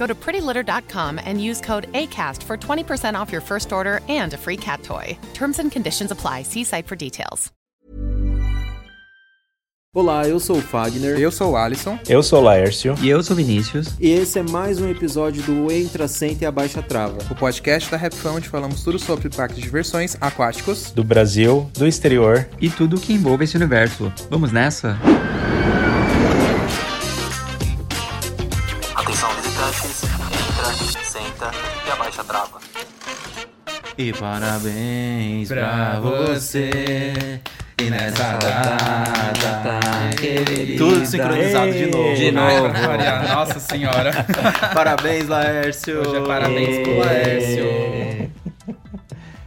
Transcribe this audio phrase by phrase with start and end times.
[0.00, 4.38] Go to prettylitter.com and use code ACAST for 20% off your first order and a
[4.38, 5.16] free cat toy.
[5.34, 6.44] Terms and conditions apply.
[6.44, 7.52] See site for details.
[9.92, 11.18] Olá, eu sou o Fagner.
[11.18, 11.98] Eu sou o Alisson.
[12.08, 12.94] Eu sou o Laércio.
[13.02, 13.88] E eu sou o Vinícius.
[13.98, 17.18] E esse é mais um episódio do Entra, Senta e Abaixa Trava.
[17.28, 20.92] O podcast da Rapfão onde falamos tudo sobre parques de diversões aquáticos.
[20.92, 22.48] Do Brasil, do exterior.
[22.60, 24.12] E tudo que envolve esse universo.
[24.30, 24.90] Vamos nessa?
[24.92, 25.59] Atenção
[31.04, 31.50] senta
[31.86, 32.58] e abaixa a trava.
[33.96, 37.40] E parabéns pra você.
[37.78, 39.80] E nessa data
[40.18, 40.76] querida.
[40.78, 42.14] Tudo sincronizado de novo.
[42.14, 42.68] De Ai, novo.
[42.86, 44.10] Maria, Nossa senhora.
[44.74, 46.00] Parabéns, Laércio.
[46.00, 47.64] Hoje é parabéns pro Laércio.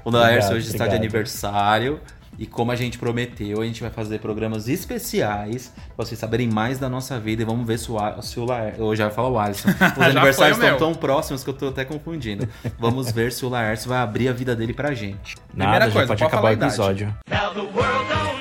[0.06, 0.95] O Laércio Obrigado, hoje está de obrigado.
[1.00, 2.00] aniversário.
[2.43, 6.77] E como a gente prometeu, a gente vai fazer programas especiais pra vocês saberem mais
[6.77, 7.41] da nossa vida.
[7.41, 8.83] E vamos ver se o, A- se o Laércio.
[8.83, 9.69] Eu já ia falar o Alisson.
[9.95, 12.45] Os aniversários estão tão próximos que eu tô até confundindo.
[12.77, 15.37] Vamos ver se o Laércio vai abrir a vida dele pra gente.
[15.47, 16.73] Primeira Nada, já coisa, pode pode acabar falar o a idade.
[16.73, 17.15] episódio.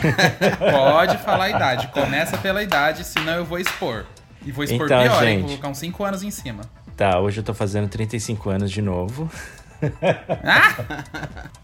[0.58, 1.88] Pode falar a idade.
[1.88, 4.04] Começa pela idade, senão eu vou expor.
[4.44, 5.28] E vou expor Então, pior, hein?
[5.30, 5.40] gente.
[5.40, 6.62] Vou colocar uns 5 anos em cima.
[6.96, 9.30] Tá, hoje eu tô fazendo 35 anos de novo.
[10.44, 10.74] Ah!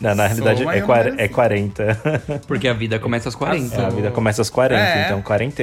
[0.00, 0.78] Não, na Sou realidade
[1.18, 2.02] é, é 40.
[2.46, 3.86] Porque a vida começa aos 40.
[3.86, 5.04] A vida começa aos 40, É.
[5.06, 5.62] então 40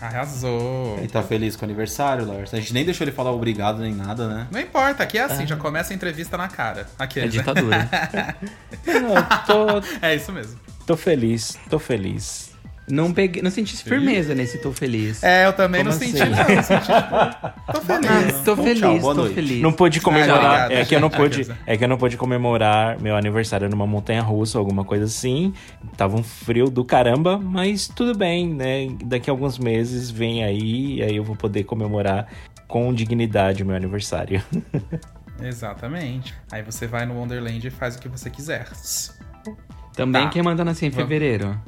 [0.00, 0.98] Arrasou.
[1.02, 2.56] E tá feliz com o aniversário, Laércio?
[2.56, 4.46] A gente nem deixou ele falar obrigado nem nada, né?
[4.50, 6.86] Não importa, aqui é assim, já começa a entrevista na cara.
[6.98, 7.40] É Aqueles, né?
[7.40, 7.88] ditadura.
[9.46, 10.58] tô, É isso mesmo.
[10.86, 12.49] tô feliz, tô feliz.
[12.88, 15.22] Não, peguei, não senti firmeza nesse tô feliz.
[15.22, 16.30] É, eu também Como não senti, assim?
[16.30, 16.38] não.
[16.48, 18.10] Eu senti, tipo, tô feliz.
[18.10, 19.34] Ah, tô Bom, feliz, tchau, boa tô noite.
[19.34, 19.62] feliz.
[19.62, 23.00] Não pude comemorar, obrigado, é que eu não pude, é que eu não pude comemorar
[23.00, 25.52] meu aniversário numa montanha russa, alguma coisa assim.
[25.96, 28.88] Tava um frio do caramba, mas tudo bem, né?
[29.04, 32.26] Daqui a alguns meses vem aí e aí eu vou poder comemorar
[32.66, 34.42] com dignidade o meu aniversário.
[35.42, 36.34] Exatamente.
[36.52, 38.66] Aí você vai no Wonderland e faz o que você quiser.
[39.94, 40.28] Também Tá.
[40.30, 41.04] quem manda nascer em Vamos.
[41.08, 41.58] fevereiro.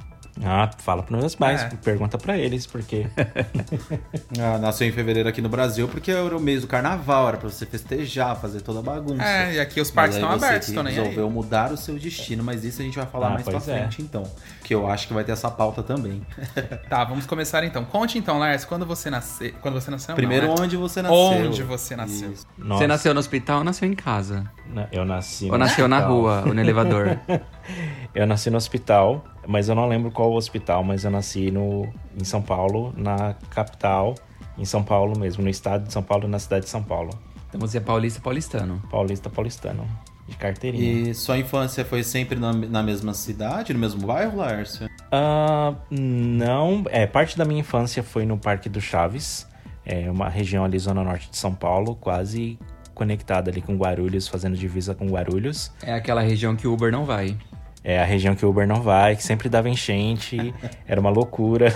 [0.43, 1.69] Ah, fala para meus pais, É.
[1.85, 3.07] pergunta pra eles, porque
[4.41, 7.51] Ah, nasceu em fevereiro aqui no Brasil porque era o mês do carnaval, era pra
[7.51, 9.23] você festejar, fazer toda a bagunça.
[9.23, 10.99] É, e aqui os parques aí estão abertos, que estão nem aí.
[10.99, 13.61] resolveu mudar o seu destino, mas isso a gente vai falar Ah, mais pra é.
[13.61, 14.23] frente então.
[14.65, 16.23] Que eu acho que vai ter essa pauta também.
[16.89, 17.85] Tá, vamos começar então.
[17.85, 19.53] Conte então, Lars, quando você nasceu.
[19.61, 20.63] Quando você nasceu, Primeiro, não, né?
[20.63, 21.17] onde você nasceu.
[21.19, 22.35] Onde você nasceu.
[22.59, 24.45] Você nasceu no hospital ou nasceu em casa?
[24.73, 26.17] na- eu nasci Ou nasceu na hospital.
[26.21, 27.19] rua, ou no elevador?
[28.15, 32.25] Eu nasci no hospital, mas eu não lembro qual hospital, mas eu nasci no, em
[32.25, 34.15] São Paulo, na capital,
[34.59, 37.11] em São Paulo mesmo, no estado de São Paulo, na cidade de São Paulo.
[37.49, 38.83] Então você é paulista paulistano.
[38.91, 39.87] Paulista, paulistano,
[40.29, 41.11] de carteirinha.
[41.11, 44.89] E sua infância foi sempre na, na mesma cidade, no mesmo bairro, Laércio?
[45.11, 49.47] Ah, não, é, parte da minha infância foi no Parque do Chaves,
[49.85, 52.59] é uma região ali, zona norte de São Paulo, quase
[52.95, 55.73] conectada ali com Guarulhos, fazendo divisa com Guarulhos.
[55.83, 57.37] É aquela região que o Uber não vai.
[57.85, 60.55] É a região que o Uber não vai, que sempre dava enchente,
[60.87, 61.67] era uma loucura.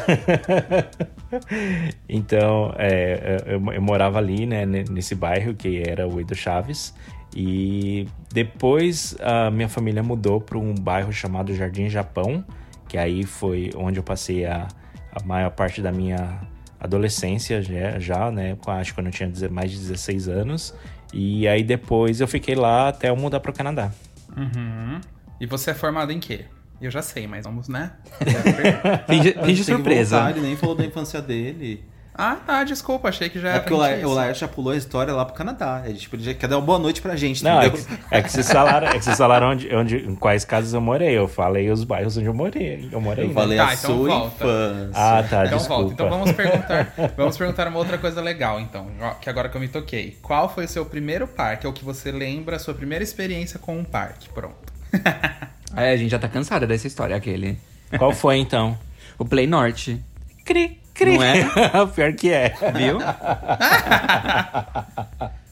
[2.09, 6.95] então, é, eu, eu morava ali, né, ne- nesse bairro que era o Edo Chaves.
[7.35, 12.45] E depois a minha família mudou para um bairro chamado Jardim Japão,
[12.89, 14.69] que aí foi onde eu passei a,
[15.13, 16.41] a maior parte da minha
[16.81, 18.57] adolescência já, já, né?
[18.67, 20.75] Acho que quando eu tinha mais de 16 anos.
[21.13, 23.91] E aí depois eu fiquei lá até eu mudar pro Canadá.
[24.37, 25.01] Uhum.
[25.41, 26.45] E você é formado em quê?
[26.81, 27.93] Eu já sei, mas vamos, né?
[29.45, 30.17] Finge, surpresa.
[30.19, 31.83] voltar, ele nem falou da infância dele.
[32.15, 34.47] ah, tá, desculpa, achei que já É era porque o pra La- gente o já
[34.49, 35.83] pulou a história lá pro Canadá.
[35.87, 37.79] Ele, tipo, ele já quer dar uma boa noite pra gente, Não, é que,
[38.11, 41.17] é que vocês falaram, é que vocês falaram onde, onde, em quais casas eu morei.
[41.17, 42.89] Eu falei os bairros onde eu morei.
[42.93, 43.35] Eu morei, Eu né?
[43.35, 44.35] falei Tá, a então sua volta.
[44.45, 44.91] infância.
[44.95, 45.83] Ah, tá, Então desculpa.
[45.83, 45.93] volta.
[45.95, 48.87] Então vamos perguntar, vamos perguntar uma outra coisa legal, então,
[49.21, 50.19] que agora que eu me toquei.
[50.23, 51.67] Qual foi o seu primeiro parque?
[51.67, 54.29] É o que você lembra, a sua primeira experiência com um parque?
[54.29, 54.76] Pronto.
[55.77, 57.59] É, a gente já tá cansada dessa história, aquele.
[57.99, 58.79] Qual foi então?
[59.19, 60.01] O Play Norte.
[60.43, 61.19] Cri, cri.
[61.19, 61.45] Não é?
[61.95, 62.55] Pior que é.
[62.75, 62.97] Viu?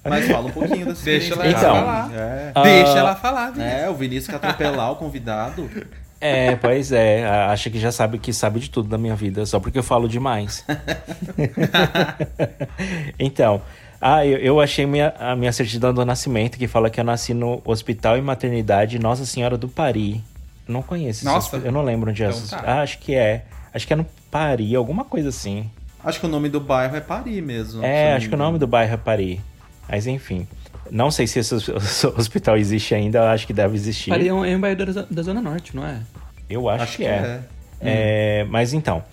[0.02, 1.56] Mas fala um pouquinho dessa Deixa ela dele.
[1.56, 2.10] falar.
[2.14, 2.52] É.
[2.54, 3.82] Ah, Deixa ela falar, Vinícius.
[3.82, 5.68] É, o Vinícius quer atropelar o convidado.
[6.20, 7.26] É, pois é.
[7.26, 10.08] Acha que já sabe que sabe de tudo da minha vida, só porque eu falo
[10.08, 10.64] demais.
[13.18, 13.60] então,
[14.06, 17.32] ah, eu, eu achei minha, a minha certidão do nascimento que fala que eu nasci
[17.32, 20.22] no Hospital e Maternidade Nossa Senhora do Pari.
[20.68, 21.24] Não conheço.
[21.24, 21.56] Nossa.
[21.56, 22.26] hospi- Eu não lembro onde é.
[22.28, 22.62] Então esse- tá.
[22.66, 23.44] Ah, acho que é.
[23.72, 25.70] Acho que é no Pari, alguma coisa assim.
[26.04, 27.82] Acho que o nome do bairro é Paris mesmo.
[27.84, 29.40] É, acho que o me nome do bairro é Pari.
[29.88, 30.46] Mas enfim.
[30.90, 31.68] Não sei se esse hos-
[32.18, 34.10] hospital existe ainda, acho que deve existir.
[34.10, 36.00] Paris é um, é um bairro da, da Zona Norte, não é?
[36.48, 37.12] Eu acho, Acho que, que é.
[37.14, 37.40] é.
[37.84, 39.04] É, Mas então,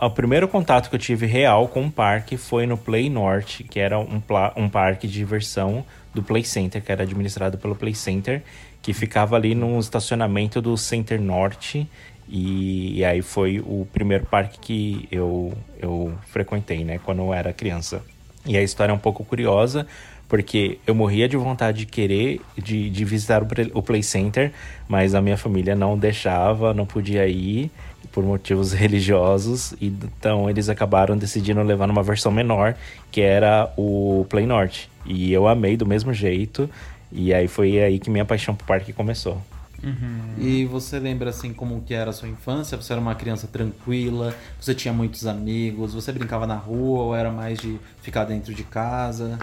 [0.00, 3.80] o primeiro contato que eu tive real com o parque foi no Play Norte, que
[3.80, 4.22] era um,
[4.56, 5.84] um parque de diversão
[6.14, 8.42] do Play Center, que era administrado pelo Play Center,
[8.82, 11.88] que ficava ali no estacionamento do Center Norte.
[12.28, 17.52] E, e aí foi o primeiro parque que eu, eu frequentei, né, quando eu era
[17.52, 18.02] criança.
[18.46, 19.86] E a história é um pouco curiosa,
[20.30, 23.42] porque eu morria de vontade de querer, de, de visitar
[23.74, 24.52] o, Play Center,
[24.88, 27.68] mas a minha família não deixava, não podia ir,
[28.12, 32.76] por motivos religiosos, e então eles acabaram decidindo levar numa versão menor,
[33.10, 34.88] que era o Play Norte.
[35.04, 36.70] E eu amei do mesmo jeito,
[37.10, 39.42] e aí foi aí que minha paixão pro parque começou.
[40.38, 42.76] E você lembra assim como que era a sua infância?
[42.76, 47.32] Você era uma criança tranquila, você tinha muitos amigos, você brincava na rua ou era
[47.32, 49.36] mais de ficar dentro de casa?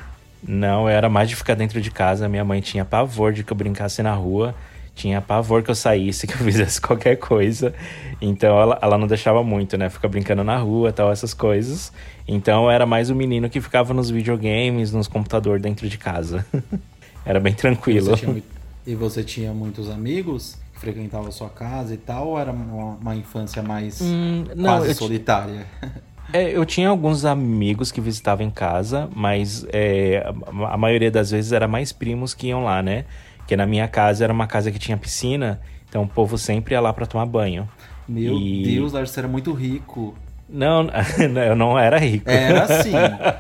[0.46, 2.28] Não, eu era mais de ficar dentro de casa.
[2.30, 4.54] Minha mãe tinha pavor de que eu brincasse na rua.
[4.96, 7.74] Tinha pavor que eu saísse, que eu fizesse qualquer coisa.
[8.22, 9.90] Então ela, ela não deixava muito, né?
[9.90, 11.92] Ficar brincando na rua tal, essas coisas.
[12.28, 16.46] Então eu era mais o menino que ficava nos videogames, nos computadores dentro de casa.
[17.26, 18.06] era bem E tranquilo.
[18.16, 18.44] você, tinha,
[18.88, 22.30] e você tinha muitos amigos que frequentavam a sua casa e tal?
[22.30, 25.66] Ou era uma, uma infância mais Hum, não, quase solitária?
[26.34, 30.26] É, eu tinha alguns amigos que visitavam em casa, mas é,
[30.68, 33.06] a, maioria das vezes era mais primos que iam lá, né?
[33.38, 36.82] Porque na minha casa era uma casa que tinha piscina, então o povo sempre ia
[36.82, 37.68] lá pra tomar banho.
[38.08, 40.16] Meu E- Deus, Lars, você era muito rico.
[40.50, 40.90] Não,
[41.48, 42.30] eu não era rico.
[42.30, 42.92] Era assim.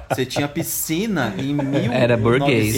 [0.10, 1.56] Você tinha piscina em
[1.94, 2.76] Era burguês.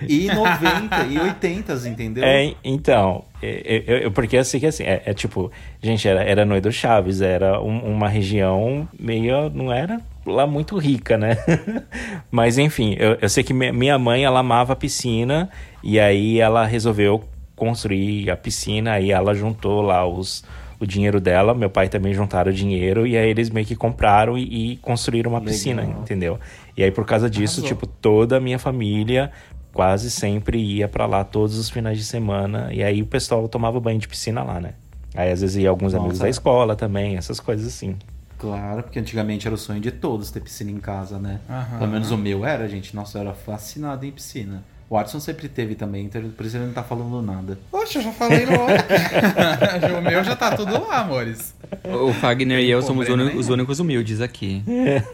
[0.00, 2.24] 1990 e 80, entendeu?
[2.24, 5.50] É, então, é, eu, eu- porque assim que assim, é, é tipo,
[5.82, 10.76] gente, era, era Noite do Chaves, era um- uma região meio, não era lá muito
[10.78, 11.36] rica, né?
[12.30, 15.48] Mas enfim, eu, eu sei que mi- minha mãe, ela amava a piscina,
[15.82, 17.24] e aí ela resolveu
[17.56, 20.44] construir a piscina, aí ela juntou lá os,
[20.78, 24.38] o dinheiro dela, meu pai também juntaram o dinheiro, e aí eles meio que compraram
[24.38, 25.52] e, e construíram uma Legal.
[25.52, 26.38] piscina, entendeu?
[26.76, 27.76] E aí por causa disso, Arrasou.
[27.76, 29.32] tipo, toda a minha família
[29.72, 32.68] quase sempre ia pra lá todos os finais de semana.
[32.72, 34.72] E aí o pessoal tomava banho de piscina lá, né?
[35.14, 36.04] Aí às vezes ia alguns Nossa.
[36.04, 37.96] amigos da escola também, essas coisas assim.
[38.38, 41.40] Claro, porque antigamente era o sonho de todos ter piscina em casa, né?
[41.50, 41.78] Aham.
[41.78, 42.94] Pelo menos o meu era, gente.
[42.94, 44.62] Nossa, eu era fascinado em piscina.
[44.88, 47.58] O Watson sempre teve também, então por isso ele não tá falando nada.
[47.70, 48.70] Poxa, eu já falei logo.
[49.98, 51.54] o meu já tá tudo lá, amores.
[51.84, 54.62] O Fagner e eu somos os únicos humildes aqui.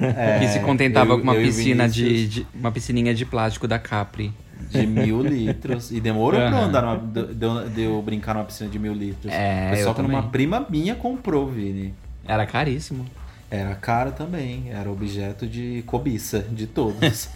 [0.01, 3.79] É, que se contentava eu- com uma piscina de, de- Uma piscininha de plástico da
[3.79, 4.33] Capri.
[4.75, 5.90] De mil litros.
[5.90, 8.78] E demorou pra eu andar numa, de, de eu- de eu brincar numa piscina de
[8.78, 9.33] mil litros.
[9.33, 10.11] É, Foi só também.
[10.12, 11.95] uma prima minha comprou, Vini.
[12.26, 13.04] Era caríssimo.
[13.50, 17.28] Era cara também, era objeto de cobiça de todos.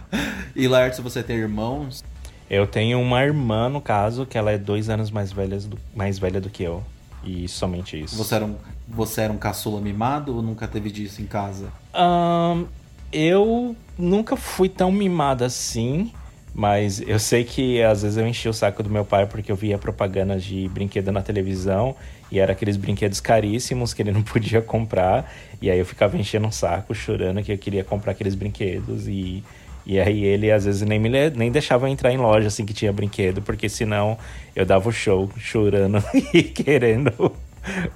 [0.56, 2.02] e Laertes, você tem irmãos?
[2.48, 6.18] Eu tenho uma irmã, no caso, que ela é dois anos mais velha do, mais
[6.18, 6.82] velha do que eu.
[7.24, 8.16] E somente isso.
[8.16, 8.54] Você era um,
[8.88, 11.68] você era um caçula mimado ou nunca teve disso em casa?
[11.92, 12.64] Ahn,
[13.12, 16.12] eu nunca fui tão mimado assim,
[16.56, 19.56] mas eu sei que às vezes eu enchi o saco do meu pai porque eu
[19.56, 21.94] via propagandas de brinquedo na televisão
[22.32, 25.30] e era aqueles brinquedos caríssimos que ele não podia comprar.
[25.60, 29.42] E aí eu ficava enchendo um saco, chorando que eu queria comprar aqueles brinquedos e.
[29.88, 32.74] E aí ele às vezes nem me nem deixava eu entrar em loja assim que
[32.74, 34.18] tinha brinquedo, porque senão
[34.54, 36.02] eu dava o show chorando
[36.34, 37.12] e querendo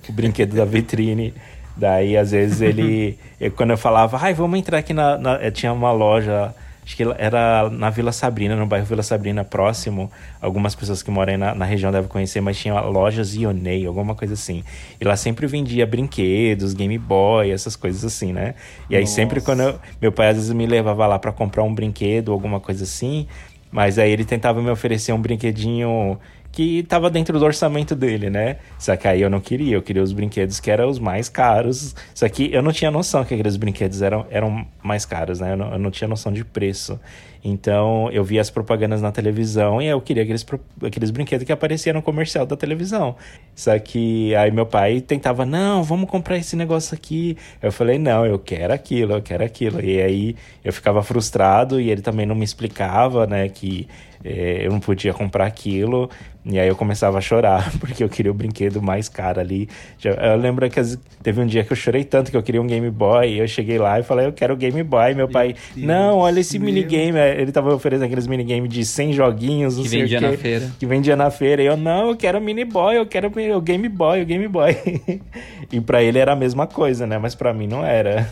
[0.09, 1.35] o brinquedo da vitrine
[1.77, 3.19] Daí, às vezes, ele.
[3.41, 6.55] eu- quando eu falava, ai, vamos entrar aqui na, na- eh, Tinha uma loja.
[6.85, 10.11] Acho que era na Vila Sabrina, no bairro Vila Sabrina, próximo.
[10.41, 14.15] Algumas pessoas que moram aí na, na região devem conhecer, mas tinha lojas Ionei, alguma
[14.15, 14.65] coisa assim.
[15.01, 18.55] E lá sempre vendia brinquedos, Game Boy, essas coisas assim, né?
[18.89, 19.47] E aí sempre Nossa.
[19.47, 22.83] quando eu- meu pai às vezes me levava lá pra comprar um brinquedo, alguma coisa
[22.85, 23.27] assim,
[23.71, 26.19] mas aí ele tentava me oferecer um brinquedinho
[26.53, 28.57] que tava dentro do orçamento dele, né?
[28.79, 31.95] Só que aí eu não queria, eu queria os brinquedos que eram os mais caros.
[32.15, 35.53] Só que eu não tinha noção que aqueles brinquedos eram, eram mais caros, né?
[35.53, 36.99] Eu não, eu não tinha noção de preço.
[37.43, 40.47] Então eu via as propagandas na televisão e eu queria aqueles,
[40.85, 43.17] aqueles brinquedos que apareciam no comercial da televisão.
[43.55, 47.37] Só que aí meu pai tentava, não, vamos comprar esse negócio aqui.
[47.63, 49.81] Eu falei, não, eu quero aquilo, eu quero aquilo.
[49.81, 53.89] E aí eu ficava frustrado e ele também não me explicava, né, que
[54.25, 56.11] eh, eu não podia comprar aquilo.
[56.45, 59.69] E aí eu começava a chorar, porque eu queria o brinquedo mais caro ali.
[60.03, 60.81] Eu lembro que
[61.23, 63.35] teve um dia que eu chorei tanto que eu queria um Game Boy.
[63.35, 65.15] E eu cheguei lá e falei, eu quero o Game Boy.
[65.15, 66.71] Meu pai, não, olha esse meu.
[67.39, 70.37] Ele tava oferecendo aqueles minigames de 100 joguinhos, não Que sei o vendia quê, na
[70.37, 70.71] feira.
[70.79, 71.63] Que vendia na feira.
[71.63, 74.49] E eu, não, eu quero o Mini Boy, eu quero o Game Boy, o Game
[74.49, 74.77] Boy.
[75.71, 77.19] e pra ele era a mesma coisa, né?
[77.19, 78.29] Mas pra mim não era.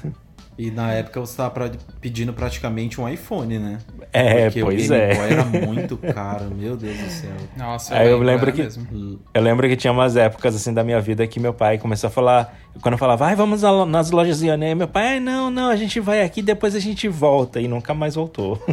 [0.58, 3.78] E na época você tava pra- pedindo praticamente um iPhone, né?
[4.12, 5.14] É, Porque pois o Game é.
[5.14, 7.30] Boy era muito caro, meu Deus do céu.
[7.56, 9.20] Nossa, Aí eu lembro, que- mesmo.
[9.32, 12.10] Eu lembro que tinha umas épocas assim da minha vida que meu pai começou a
[12.10, 12.58] falar.
[12.82, 15.76] Quando eu falava, vai, vamos na- nas lojas Ionê, meu pai, ai, não, não, a
[15.76, 17.60] gente vai aqui, depois a gente volta.
[17.60, 18.60] E nunca mais voltou.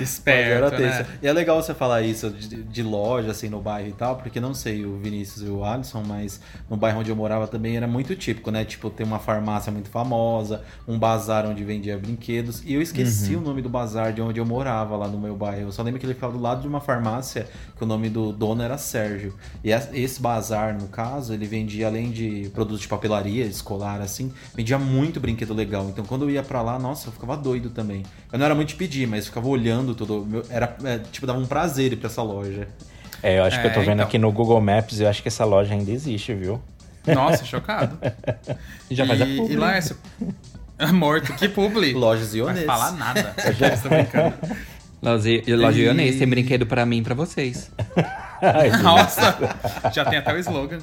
[0.00, 1.06] Esperto, né?
[1.22, 4.40] E é legal você falar isso de, de loja, assim, no bairro e tal, porque
[4.40, 7.86] não sei o Vinícius e o Alisson, mas no bairro onde eu morava também era
[7.86, 8.64] muito típico, né?
[8.64, 12.62] Tipo, ter uma farmácia muito famosa, um bazar onde vendia brinquedos.
[12.64, 15.62] E eu esqueci o nome do bazar de onde eu morava lá no meu bairro.
[15.68, 18.32] Eu só lembro que ele ficava do lado de uma farmácia, que o nome do
[18.32, 19.34] dono era Sérgio.
[19.62, 24.32] E es- esse bazar, no caso, ele vendia, além de produtos de papelaria escolar, assim,
[24.54, 25.86] vendia muito brinquedo legal.
[25.88, 28.02] Então, quando eu ia pra lá, nossa, eu ficava doido também.
[28.32, 30.42] Eu não era muito de pedir, mas ficava olhando tudo.
[30.50, 32.68] Era, é, tipo, dava um prazer ir pra essa loja.
[33.22, 34.06] É, eu acho que eu tô É, vendo então.
[34.06, 36.60] aqui no Google Maps, eu acho que essa loja ainda existe, viu?
[37.06, 37.98] Nossa, chocado.
[38.90, 39.52] Já faz a e, publi.
[39.52, 39.96] e Lárcio?
[40.92, 41.92] Morto, que publi?
[41.92, 42.66] Lojas Vai ionesas.
[42.66, 43.34] falar nada.
[43.82, 44.34] Tô brincando.
[45.02, 47.70] Loja Ionês tem brinquedo pra mim e pra vocês.
[48.82, 49.36] Nossa,
[49.92, 50.78] já tem até o slogan.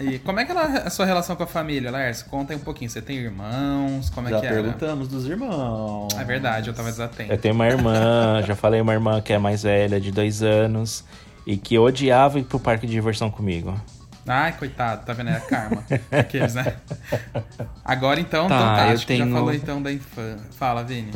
[0.00, 2.26] E como é que ela, a sua relação com a família, Lércio?
[2.26, 2.90] Conta aí um pouquinho.
[2.90, 4.10] Você tem irmãos?
[4.10, 4.54] Como é Já que era?
[4.56, 6.08] perguntamos dos irmãos.
[6.18, 7.30] É verdade, eu tava desatento.
[7.32, 11.04] Eu tenho uma irmã, já falei uma irmã que é mais velha, de dois anos,
[11.46, 13.78] e que odiava ir pro parque de diversão comigo.
[14.26, 15.30] Ai, coitado, tá vendo?
[15.30, 15.84] É karma.
[16.10, 16.76] Aqueles, né?
[17.84, 19.12] Agora então, Tá, fantástico.
[19.12, 20.46] eu Já tenho- falou então da infância.
[20.52, 21.12] Fala, Vini.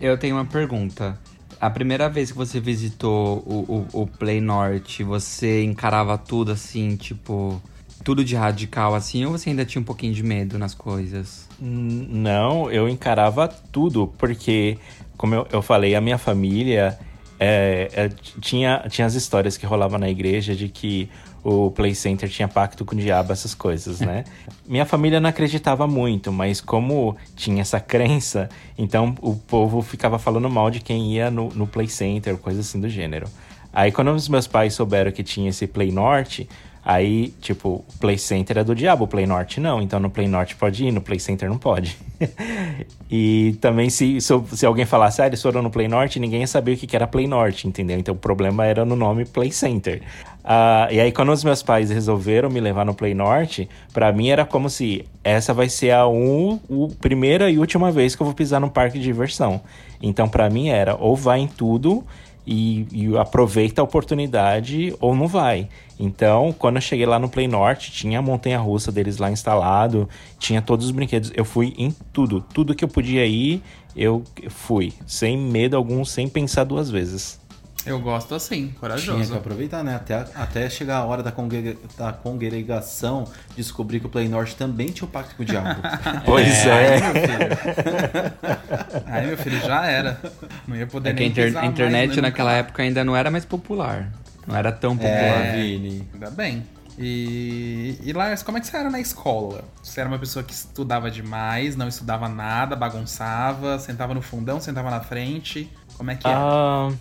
[0.00, 1.18] Eu tenho uma pergunta.
[1.60, 6.96] A primeira vez que você visitou o, o, o Play Norte, você encarava tudo assim,
[6.96, 7.60] tipo,
[8.02, 11.46] tudo de radical assim, ou você ainda tinha um pouquinho de medo nas coisas?
[11.60, 14.78] Não, eu encarava tudo, porque,
[15.18, 16.98] como eu, eu falei, a minha família
[17.38, 18.08] é, é,
[18.40, 21.10] tinha, tinha as histórias que rolavam na igreja de que
[21.42, 24.24] o Play Center tinha pacto com o diabo, essas coisas, né?
[24.66, 30.48] minha família não acreditava muito, mas como tinha essa crença, então o povo ficava falando
[30.48, 33.26] mal de quem ia no, no Play Center, coisa assim do gênero.
[33.72, 36.48] Aí quando os meus pais souberam que tinha esse Play Norte,
[36.84, 39.80] aí, tipo, o Play Center é do diabo, o Play Norte não.
[39.80, 41.96] Então no Play Norte pode ir, no Play Center não pode.
[43.10, 46.46] e também se, se, se alguém falasse, ah, eles foram no Play Norte, ninguém ia
[46.46, 47.98] saber o que que era Play Norte, entendeu?
[47.98, 50.02] Então o problema era no nome Play Center.
[50.44, 54.28] Ah, e aí quando os meus pais resolveram me levar no Play Norte, pra mim
[54.28, 58.26] era como se essa vai ser a um, o, primeira e última vez que eu
[58.26, 59.60] vou pisar num parque de diversão.
[60.02, 62.04] Então pra mim era ou vai em tudo
[62.46, 65.68] e, e aproveita a oportunidade ou não vai.
[65.98, 70.08] Então, quando eu cheguei lá no Play Norte, tinha a montanha russa deles lá instalado,
[70.38, 71.30] tinha todos os brinquedos.
[71.34, 73.62] Eu fui em tudo, tudo que eu podia ir,
[73.94, 77.38] eu fui, sem medo algum, sem pensar duas vezes.
[77.86, 79.34] Eu gosto assim, Tinha que corajoso.
[79.34, 79.94] aproveitar, né?
[79.96, 84.88] Até, até chegar a hora da, congrega- da congregação, descobrir que o Play Norte também
[84.88, 85.80] tinha um pacto com o diabo.
[86.26, 87.00] Pois Aí, é.
[87.00, 89.04] meu filho.
[89.06, 90.20] Aí, meu filho, já era.
[90.66, 92.60] Não ia poder É que a, nem inter- internet mais, né, naquela nunca.
[92.60, 94.12] época ainda não era mais popular.
[94.46, 95.14] Não era tão popular.
[95.14, 96.08] É, Vini.
[96.12, 96.66] Ainda bem.
[96.98, 99.64] E, e Lars, como é que você era na escola?
[99.82, 104.90] Você era uma pessoa que estudava demais, não estudava nada, bagunçava, sentava no fundão, sentava
[104.90, 105.70] na frente?
[105.96, 106.36] Como é que era?
[106.38, 106.92] Ah, ah,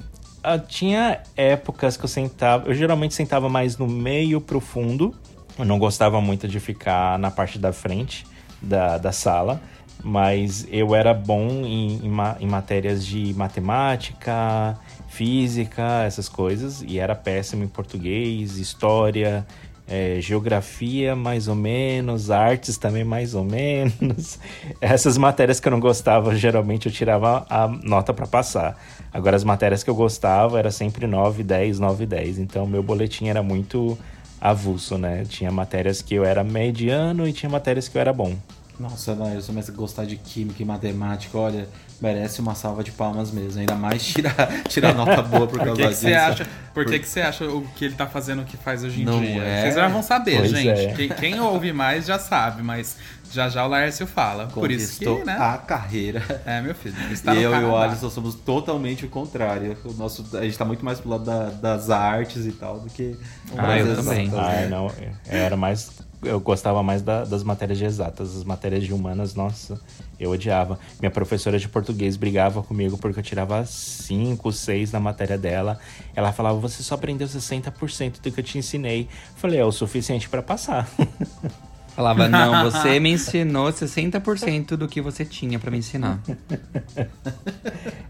[0.68, 2.68] tinha épocas que eu sentava.
[2.70, 5.14] Eu geralmente sentava mais no meio pro fundo.
[5.58, 8.26] Eu não gostava muito de ficar na parte da frente
[8.62, 9.62] da, da sala.
[10.02, 14.78] Mas eu era bom em, em, em matérias de matemática,
[15.10, 16.82] física, essas coisas.
[16.82, 19.46] E era péssimo em português, história.
[19.90, 24.40] é, geografia mais ou menos, artes também mais ou menos.
[24.80, 28.78] Essas matérias que eu não gostava, geralmente eu tirava a nota para passar.
[29.14, 32.40] Agora as matérias que eu gostava era sempre 9, 10, 9, 10.
[32.40, 33.98] Então meu boletim era muito
[34.40, 35.26] avulso, né?
[35.28, 38.36] Tinha matérias que eu era mediano e tinha matérias que eu era bom.
[38.80, 41.68] Nossa, Laércio, mas gostar de química e matemática, olha,
[42.02, 43.60] merece uma salva de palmas mesmo.
[43.60, 44.36] Ainda mais tirar,
[44.68, 46.02] tirar nota boa por causa Por que, que disso.
[46.02, 48.84] você acha, por que, que você acha o que ele tá fazendo o que faz
[48.84, 49.42] hoje em Não dia?
[49.44, 49.62] é?
[49.64, 50.68] Vocês já vão saber, Pois gente.
[50.68, 50.94] é.
[50.94, 52.98] Quem, quem ouve mais já sabe, mas
[53.32, 54.48] já já o Laércio fala.
[54.48, 55.38] Por isso Conquistou que, né?
[55.40, 56.42] a carreira.
[56.46, 56.96] É, meu filho.
[57.12, 57.76] Está no eu e o.
[57.78, 59.78] Alisson somos totalmente o contrário.
[59.86, 62.90] O nosso, a gente tá muito mais pro lado da- das artes e tal do
[62.90, 63.16] que
[63.58, 64.32] Ah, eu também.
[64.34, 64.68] Ah, né?
[64.68, 65.92] não, eu era mais.
[66.24, 68.36] Eu gostava mais da- das matérias de exatas.
[68.36, 69.80] As matérias de humanas, nossa,
[70.20, 70.80] eu odiava.
[71.00, 75.80] Minha professora de português brigava comigo porque eu tirava 5, 6 na matéria dela.
[76.16, 79.08] Ela falava, você só aprendeu 60% do que eu te ensinei.
[79.36, 80.90] Falei, é o suficiente pra passar.
[82.00, 86.22] Falava, não, você me ensinou 60% do que você tinha pra me ensinar.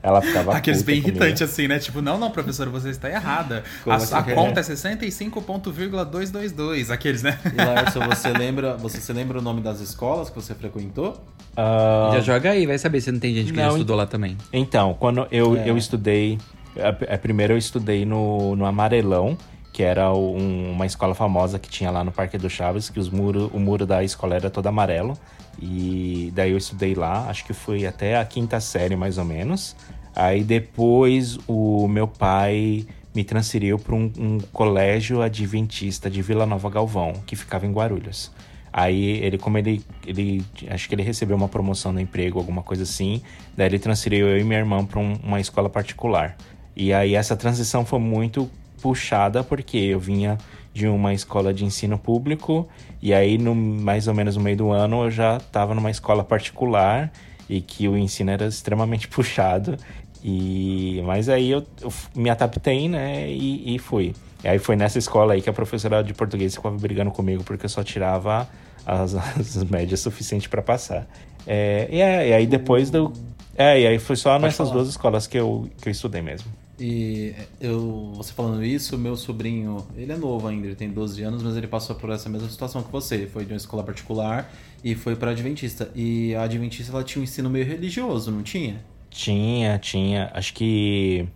[0.03, 1.79] Ela ficava Aqueles bem irritantes assim, né?
[1.79, 3.63] Tipo, não, não, professora, você está errada.
[3.84, 4.34] Como A, a é?
[4.36, 6.91] conta é 65,222.
[6.91, 7.39] Aqueles, né?
[7.51, 11.25] E Larson, você lembra, você se lembra o nome das escolas que você frequentou?
[11.58, 14.05] Ah, Já joga aí, vai saber se não tem gente que já Não, estudou lá
[14.05, 14.38] também.
[14.53, 15.67] Então, quando eu, É.
[15.67, 16.38] eu estudei.
[16.79, 19.36] a- a- Primeiro eu estudei no, no Amarelão,
[19.79, 23.09] que era um- uma escola famosa que tinha lá no Parque do Chaves, que os
[23.09, 25.17] muro, o muro da escola era todo amarelo.
[25.57, 29.77] E daí eu estudei lá, acho que foi até a quinta série mais ou menos.
[30.13, 36.69] Aí depois o meu pai me transferiu para um, um colégio adventista de Vila Nova
[36.69, 38.33] Galvão, que ficava em Guarulhos.
[38.74, 42.83] Aí ele, como ele, ele, acho que ele recebeu uma promoção no emprego, alguma coisa
[42.83, 43.21] assim,
[43.55, 46.36] daí ele transferiu eu e minha irmã para uma escola particular.
[46.75, 50.38] E aí essa transição foi muito puxada porque eu vinha
[50.74, 52.67] de uma escola de ensino público
[53.01, 56.24] e aí no mais ou menos no meio do ano eu já estava numa escola
[56.24, 57.12] particular
[57.50, 59.77] e que o ensino era extremamente puxado
[60.24, 64.13] e mas aí eu, eu me adaptei né e, e fui.
[64.44, 67.65] E aí foi nessa escola aí que a professora de português ficava brigando comigo porque
[67.65, 68.48] eu só tirava
[68.85, 71.07] as, as médias suficientes para passar.
[71.48, 73.11] É, e, é, e aí depois do
[73.57, 74.74] é e aí foi só nessas falar.
[74.74, 79.85] duas escolas que eu, que eu estudei mesmo E eu, você falando isso, meu sobrinho,
[79.98, 82.81] ele é novo ainda, ele tem 12 anos, mas ele passou por essa mesma situação
[82.81, 83.27] que você.
[83.27, 84.50] Foi de uma escola particular
[84.83, 85.92] e foi para Adventista.
[85.94, 88.81] E a Adventista ela tinha um ensino meio religioso, não tinha?
[89.09, 90.31] Tinha, tinha.
[90.33, 91.27] Acho que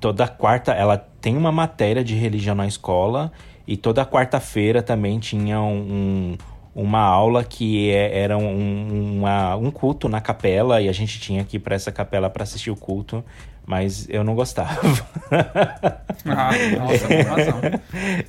[0.00, 3.30] toda quarta ela tem uma matéria de religião na escola
[3.66, 6.36] e toda quarta-feira também tinha um,
[6.74, 11.44] uma aula que é- era um, uma- um culto na capela e a gente tinha
[11.44, 13.22] que ir para essa capela para assistir o culto,
[13.66, 14.80] mas eu não gostava.
[16.24, 17.60] Ah, nossa, com razão.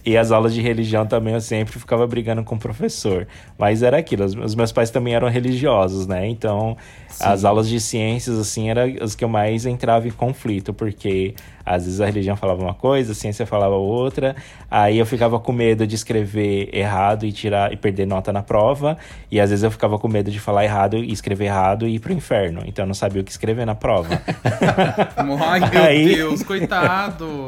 [0.03, 3.27] e as aulas de religião também eu sempre ficava brigando com o professor.
[3.55, 6.27] Mas era aquilo, os- meus pais também eram religiosos, né?
[6.27, 6.75] Então,
[7.19, 11.85] as aulas de ciências, assim, eram as que eu mais entrava em conflito, porque às
[11.85, 14.35] vezes a religião falava uma coisa, a ciência falava outra,
[14.71, 18.97] aí eu ficava com medo de escrever errado e tirar e perder nota na prova,
[19.31, 21.99] e às vezes eu ficava com medo de falar errado e escrever errado e ir
[21.99, 22.63] pro inferno.
[22.65, 24.09] Então eu não sabia o que escrever na prova.
[25.39, 27.47] Ai, meu Aí- Deus, coitado.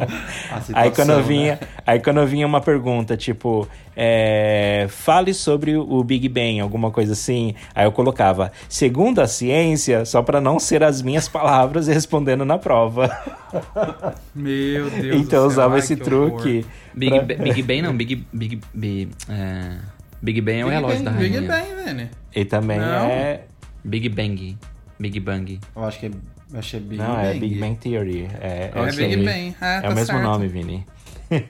[0.51, 1.67] A Aí quando eu situação, vinha, né?
[1.85, 7.53] aí quando vinha uma pergunta, tipo, é, fale sobre o Big Bang, alguma coisa assim.
[7.73, 12.57] Aí eu colocava, segundo a ciência, só para não ser as minhas palavras respondendo na
[12.57, 13.09] prova.
[14.33, 15.15] Meu Deus.
[15.15, 16.59] então eu do céu, usava ai, esse que truque.
[16.59, 16.65] horror.
[16.93, 19.77] Big, pra- Big Bang não, Big, Big, Big, é,
[20.21, 21.41] Big Bang é o relógio Bang, da rainha.
[21.41, 22.09] Big Bang, velho.
[22.35, 22.85] E também Não.
[23.07, 23.41] é.
[23.83, 24.57] Big Bang.
[24.99, 25.59] Big Bang.
[25.75, 26.11] Eu acho que é,
[26.53, 27.27] eu é Big não, Bang.
[27.27, 28.27] é Big Bang Theory.
[28.39, 29.25] É, É isso Big.
[29.25, 29.55] Bang.
[29.61, 30.21] É, É tá o mesmo certo.
[30.23, 30.85] nome, Vini.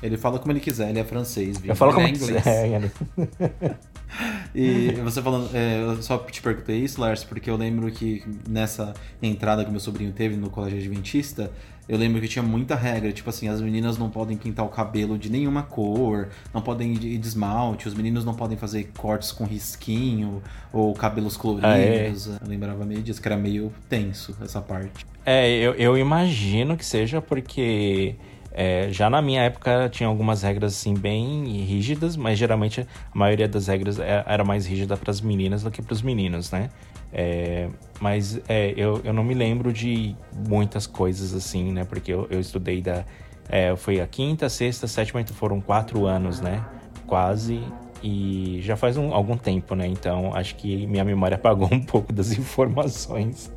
[0.00, 1.56] Ele fala como ele quiser, ele é francês.
[1.58, 2.04] Big Eu falo Bang.
[2.12, 2.46] como é inglês.
[2.46, 2.90] é, ele-
[4.54, 8.94] E você falando, é, eu só te perguntei isso, Lars, porque eu lembro que nessa
[9.22, 11.50] entrada que meu sobrinho teve no colégio adventista,
[11.88, 15.16] eu lembro que tinha muita regra, tipo assim, as meninas não podem pintar o cabelo
[15.18, 19.44] de nenhuma cor, não podem ir de esmalte, os meninos não podem fazer cortes com
[19.44, 22.28] risquinho ou cabelos coloridos.
[22.28, 22.44] Ah, é?
[22.44, 25.06] Eu lembrava meio disso, que era meio tenso essa parte.
[25.24, 28.14] É, eu, eu imagino que seja porque
[28.52, 32.86] é, já na minha época tinha algumas regras assim bem rígidas, mas geralmente a
[33.18, 36.50] maioria das regras é- era mais rígida para as meninas do que para os meninos,
[36.50, 36.70] né?
[37.12, 37.68] É,
[38.00, 40.14] mas é, eu, eu não me lembro de
[40.46, 41.84] muitas coisas assim, né?
[41.84, 43.04] Porque eu, eu estudei da.
[43.48, 46.64] É, foi a quinta, sexta, sétima, então foram quatro anos, né?
[47.06, 47.62] Quase.
[48.02, 49.86] e já faz um, algum tempo, né?
[49.86, 53.50] Então acho que minha memória apagou um pouco das informações.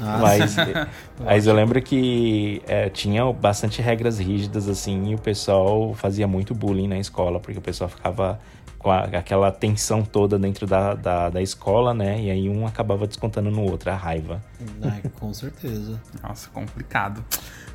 [0.00, 0.18] Ah.
[0.22, 0.56] Mas,
[1.22, 6.54] mas eu lembro que é, tinha bastante regras rígidas assim e o pessoal fazia muito
[6.54, 8.40] bullying na escola, porque o pessoal ficava
[8.80, 12.20] com a, aquela tensão toda dentro da, da, da, escola, né?
[12.20, 14.42] E aí um acabava descontando no outro, a raiva.
[14.82, 16.00] Ai, com certeza.
[16.22, 17.22] Nossa, complicado.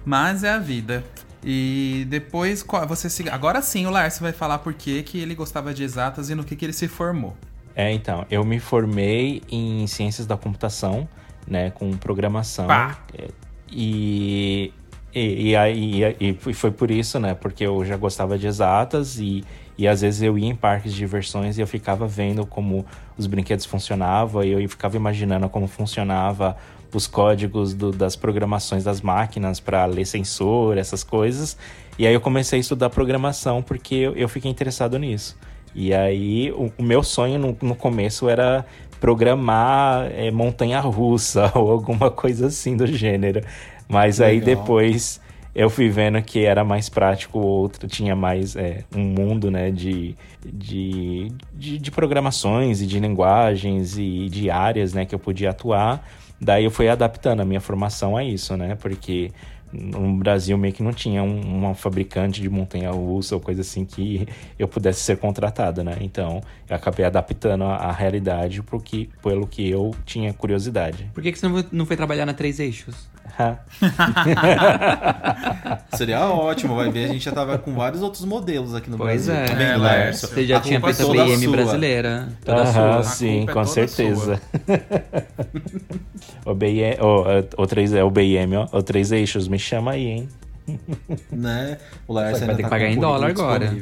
[0.03, 1.03] Mas é a vida.
[1.43, 3.29] E depois você se...
[3.29, 6.43] Agora sim, o Lars vai falar por que, que ele gostava de exatas e no
[6.43, 7.37] que, que ele se formou.
[7.75, 11.07] É, então, eu me formei em ciências da computação,
[11.47, 12.65] né, com programação.
[12.65, 12.97] Pá.
[13.15, 13.27] É,
[13.69, 14.73] e,
[15.13, 19.43] e, e, aí, e foi por isso, né, porque eu já gostava de exatas e,
[19.77, 22.85] e às vezes eu ia em parques de diversões e eu ficava vendo como
[23.17, 26.55] os brinquedos funcionavam e eu ficava imaginando como funcionava
[26.93, 31.57] os códigos do, das programações das máquinas para ler sensor, essas coisas.
[31.99, 35.37] E aí eu comecei a estudar programação porque eu, eu fiquei interessado nisso.
[35.73, 38.65] E aí o, o meu sonho no, no, começo era
[39.01, 43.41] programar é, montanha russa ou alguma coisa assim do gênero.
[43.89, 44.31] Mas Legal.
[44.31, 45.19] aí depois
[45.55, 49.71] eu fui vendo que era mais prático, o outro tinha mais é, um mundo né,
[49.71, 50.13] de,
[50.45, 56.05] de, de, de, programações e de linguagens e de áreas né, que eu podia atuar.
[56.41, 58.75] Daí eu fui adaptando a minha formação a isso, né?
[58.75, 59.31] Porque
[59.71, 64.27] no Brasil meio que não tinha um, fabricante de montanha russa ou coisa assim que
[64.59, 65.97] eu pudesse ser contratada, né?
[66.01, 71.09] Então eu acabei adaptando a, a realidade porque, pelo que eu tinha curiosidade.
[71.13, 73.07] Por que, que você não foi trabalhar na Três Eixos?
[75.95, 79.27] Seria ótimo, vai ver, a gente já tava com vários outros modelos aqui no pois
[79.27, 79.45] Brasil.
[79.47, 82.29] Pois é, tá vendo, Você já tinha feito a BM brasileira.
[82.43, 84.41] Toda Aham, sim, com é certeza.
[86.45, 90.05] o, BM, oh, o, 3, é o BM, ó, o Três Eixos, me chama aí,
[90.05, 90.29] hein?
[91.31, 91.77] né?
[92.07, 93.73] O Laércio vai ter tá que pagar em dólar agora.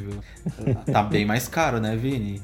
[0.90, 2.42] Tá bem mais caro, né, Vini?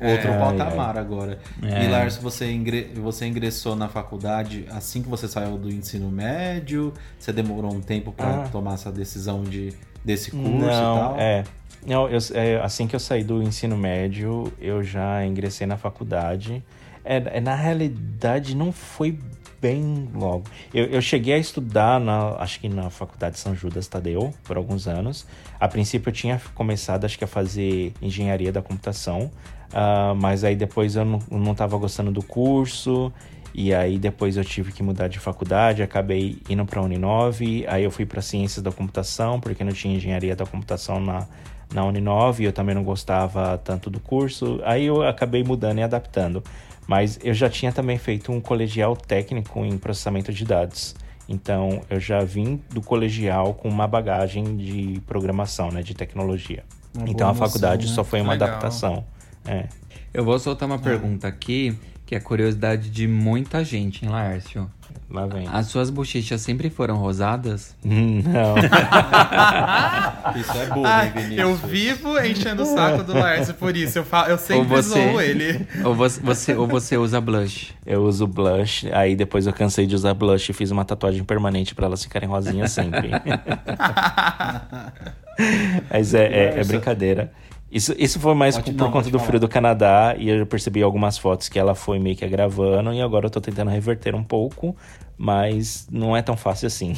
[0.00, 1.00] Outro é, patamar é.
[1.00, 1.38] agora.
[1.62, 1.84] É.
[1.84, 2.92] E Lars, você, ingre...
[2.94, 6.92] você ingressou na faculdade assim que você saiu do ensino médio?
[7.18, 8.48] Você demorou um tempo para ah.
[8.48, 9.72] tomar essa decisão de,
[10.04, 11.16] desse curso Não, e tal?
[11.18, 11.44] É.
[11.86, 16.62] Não, eu, é, assim que eu saí do ensino médio, eu já ingressei na faculdade.
[17.04, 19.18] É, é na realidade, não foi
[19.60, 20.44] bem logo.
[20.72, 24.86] Eu, eu cheguei a estudar, na, acho que na Faculdade São Judas Tadeu, por alguns
[24.86, 25.26] anos.
[25.58, 29.30] A princípio eu tinha começado, acho que a fazer engenharia da computação.
[29.68, 33.12] Uh, mas aí depois eu não, não tava gostando do curso.
[33.54, 37.82] E aí depois eu tive que mudar de faculdade, acabei indo para a Uninove, aí
[37.82, 41.26] eu fui para Ciências da Computação, porque não tinha Engenharia da Computação na,
[41.72, 46.42] na Uninove, eu também não gostava tanto do curso, aí eu acabei mudando e adaptando.
[46.86, 50.94] Mas eu já tinha também feito um colegial técnico em processamento de dados.
[51.28, 56.64] Então eu já vim do colegial com uma bagagem de programação, né, de tecnologia.
[56.96, 57.94] Uma então a faculdade noção, né?
[57.96, 58.48] só foi uma Legal.
[58.48, 59.04] adaptação.
[59.46, 59.66] É.
[60.12, 60.78] Eu vou soltar uma é.
[60.78, 64.70] pergunta aqui, que é curiosidade de muita gente, hein, Laércio?
[65.10, 65.48] Lá vem.
[65.50, 67.74] As suas bochechas sempre foram rosadas?
[67.82, 68.56] Hum, não.
[70.38, 71.38] isso é bom, ah, Vinícius?
[71.38, 73.98] Eu vivo enchendo o saco do Laércio por isso.
[73.98, 75.66] Eu, falo, eu sempre você, zoo ele.
[75.82, 77.74] Ou você, você, ou você usa blush?
[77.86, 81.74] Eu uso blush, aí depois eu cansei de usar blush e fiz uma tatuagem permanente
[81.74, 83.08] para elas ficarem rosinhas sempre.
[85.90, 87.32] Mas é, é, é brincadeira.
[87.70, 90.82] Isso, isso foi mais pode, por, não, conta do frio do Canadá e eu percebi
[90.82, 94.24] algumas fotos que ela foi meio que gravando e agora eu tô tentando reverter um
[94.24, 94.74] pouco,
[95.16, 96.94] mas não é tão fácil assim.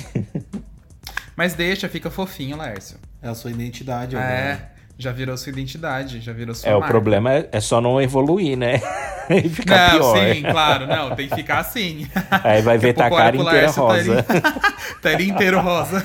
[1.34, 2.98] mas deixa, fica fofinho, Lércio.
[3.20, 4.32] É a sua identidade agora.
[4.32, 6.86] É, já virou sua identidade, já virou sua É, marca.
[6.86, 8.80] o problema é, é, só não evoluir, né?
[9.28, 10.34] e ficar não, pior.
[10.34, 12.06] sim, claro, não, tem que ficar assim.
[12.44, 14.26] Aí vai ver tá a cara inteira rosa.
[15.00, 16.02] Tá ele inteiro rosa.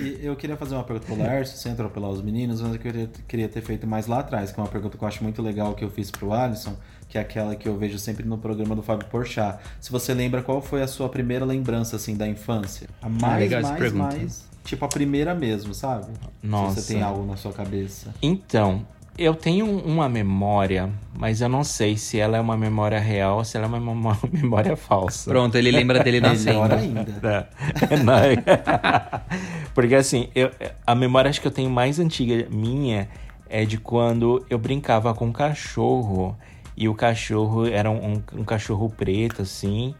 [0.00, 3.10] E eu queria fazer uma pergunta pro Lars, sem atropelar os meninos, mas eu queria,
[3.28, 5.74] queria ter feito mais lá atrás, que é uma pergunta que eu acho muito legal
[5.74, 6.76] que eu fiz pro Alisson,
[7.08, 9.58] que é aquela que eu vejo sempre no programa do Fábio Porchat.
[9.80, 12.88] Se você lembra, qual foi a sua primeira lembrança, assim, da infância?
[13.00, 16.12] A mais, ah, mais, mais, tipo a primeira mesmo, sabe?
[16.42, 16.80] Nossa.
[16.80, 18.14] Se você tem algo na sua cabeça.
[18.22, 23.38] Então, eu tenho uma memória, mas eu não sei se ela é uma memória real
[23.38, 25.30] ou se ela é uma memória falsa.
[25.30, 26.74] Pronto, ele lembra dele nascendo.
[26.74, 27.48] Ainda.
[29.74, 30.50] Porque assim, eu,
[30.86, 33.08] a memória acho que eu tenho mais antiga minha
[33.48, 36.36] é de quando eu brincava com um cachorro.
[36.74, 39.94] E o cachorro era um, um, um cachorro preto, assim.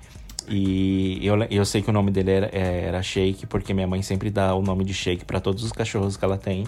[0.49, 4.31] E eu, eu sei que o nome dele era, era Shake, porque minha mãe sempre
[4.31, 6.65] dá o nome de Shake para todos os cachorros que ela tem.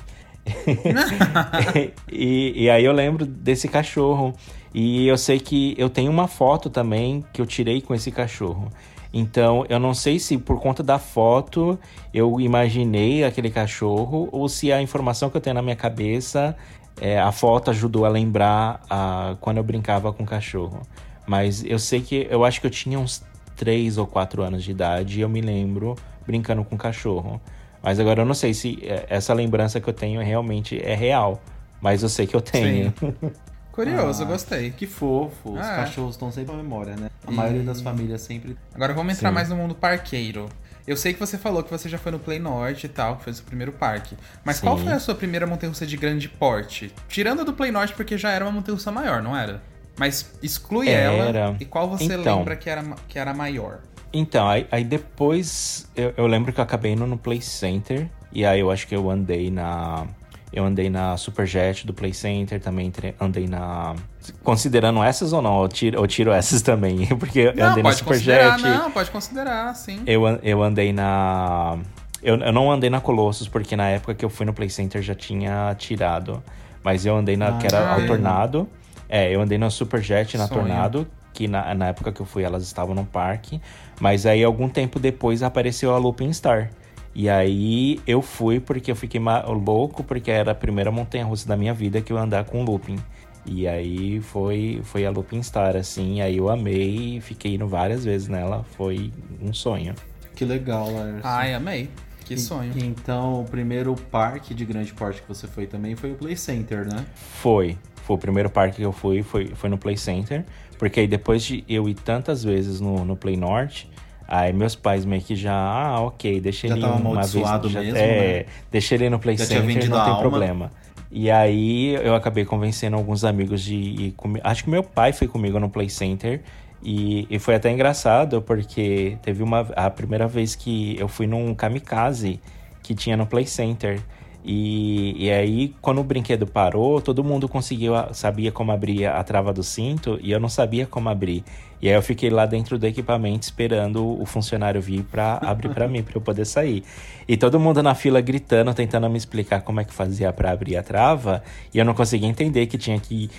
[2.10, 4.34] e, e aí eu lembro desse cachorro.
[4.72, 8.70] E eu sei que eu tenho uma foto também que eu tirei com esse cachorro.
[9.12, 11.78] Então, eu não sei se por conta da foto
[12.12, 16.56] eu imaginei aquele cachorro ou se a informação que eu tenho na minha cabeça
[17.00, 20.82] é, a foto ajudou a lembrar a, quando eu brincava com cachorro.
[21.26, 23.22] Mas eu sei que eu acho que eu tinha uns
[23.56, 25.94] 3 ou 4 anos de idade e eu me lembro
[26.26, 27.40] brincando com cachorro.
[27.84, 31.40] Mas agora eu não sei se é, essa lembrança que eu tenho realmente é real.
[31.80, 32.92] Mas eu sei que eu tenho.
[33.70, 34.70] Curioso, Ah, gostei.
[34.70, 35.52] Que fofo.
[35.52, 35.76] Os Ah, é.
[35.76, 37.10] cachorros estão sempre à memória, né?
[37.26, 38.56] A E- maioria das famílias sempre.
[38.74, 39.34] Agora vamos entrar Sim.
[39.34, 40.48] mais no mundo parqueiro.
[40.86, 43.24] Eu sei que você falou que você já foi no Play Norte e tal, que
[43.24, 44.16] foi o seu primeiro parque.
[44.44, 44.84] Mas qual Sim.
[44.84, 46.92] foi a sua primeira montanha-russa de grande porte?
[47.08, 49.62] Tirando a do Play Norte, porque já era uma montanha-russa maior, não era?
[49.98, 51.12] Mas exclui Era.
[51.38, 51.56] ela.
[51.60, 52.38] E qual você Então.
[52.38, 53.80] lembra que era, que era maior?
[54.14, 58.08] Então, aí, aí depois eu, eu lembro que eu acabei indo no Play Center.
[58.32, 60.06] E aí eu acho que eu andei na.
[60.52, 63.96] Eu andei na Superjet do Play Center, também andei na.
[64.44, 65.60] Considerando essas ou não?
[65.62, 67.06] Eu tiro, eu tiro essas também.
[67.18, 68.62] Porque eu Não, andei na Superjet.
[68.62, 70.00] não, pode considerar, sim.
[70.06, 71.76] Eu, eu andei na.
[72.22, 75.02] Eu, eu não andei na Colossus, porque na época que eu fui no Play Center
[75.02, 76.42] já tinha tirado.
[76.82, 77.48] Mas eu andei na.
[77.48, 78.06] Ah, que era ah, ao é.
[78.06, 78.68] Tornado.
[79.08, 80.60] É, eu andei na Superjet, na Sonho.
[80.60, 81.06] Tornado.
[81.34, 83.60] Que na, na época que eu fui, elas estavam no parque.
[84.00, 86.70] Mas aí, algum tempo depois, apareceu a Looping Star.
[87.14, 91.72] E aí eu fui porque eu fiquei louco, porque era a primeira montanha-russa da minha
[91.74, 92.98] vida que eu ia andar com looping.
[93.46, 96.20] E aí foi, foi a Looping Star, assim.
[96.22, 98.64] Aí eu amei, fiquei indo várias vezes nela.
[98.76, 99.94] Foi um sonho.
[100.34, 100.88] Que legal.
[101.22, 101.90] Ai, amei.
[102.24, 102.72] Que E- sonho.
[102.76, 106.86] Então, o primeiro parque de grande porte que você foi também foi o Play Center,
[106.86, 107.04] né?
[107.14, 107.76] Foi.
[107.96, 110.44] Foi o primeiro parque que eu fui, foi, foi no Play Center.
[110.74, 113.88] Porque aí depois de eu ir tantas vezes no, no Play Norte,
[114.26, 117.32] aí meus pais meio que já, ah, ok, deixa Já ele tava uma vez.
[117.32, 118.46] já, mesmo, é, né?
[118.70, 120.70] deixa ele no Play Já Center, não tem problema.
[121.10, 124.44] E aí eu acabei convencendo alguns amigos de ir comigo.
[124.44, 126.40] Acho que meu pai foi comigo no Play Center.
[126.82, 129.60] E, e foi até engraçado, porque teve uma.
[129.76, 132.40] A primeira vez que eu fui num kamikaze
[132.82, 134.00] que tinha no Play Center.
[134.44, 139.54] E, e aí, quando o brinquedo parou, todo mundo conseguiu, sabia como abrir a trava
[139.54, 141.42] do cinto e eu não sabia como abrir.
[141.80, 145.88] E aí eu fiquei lá dentro do equipamento esperando o funcionário vir pra abrir pra
[145.88, 146.82] mim, pra eu poder sair.
[147.26, 150.76] E todo mundo na fila gritando, tentando me explicar como é que fazia pra abrir
[150.76, 153.30] a trava, e eu não conseguia entender que tinha que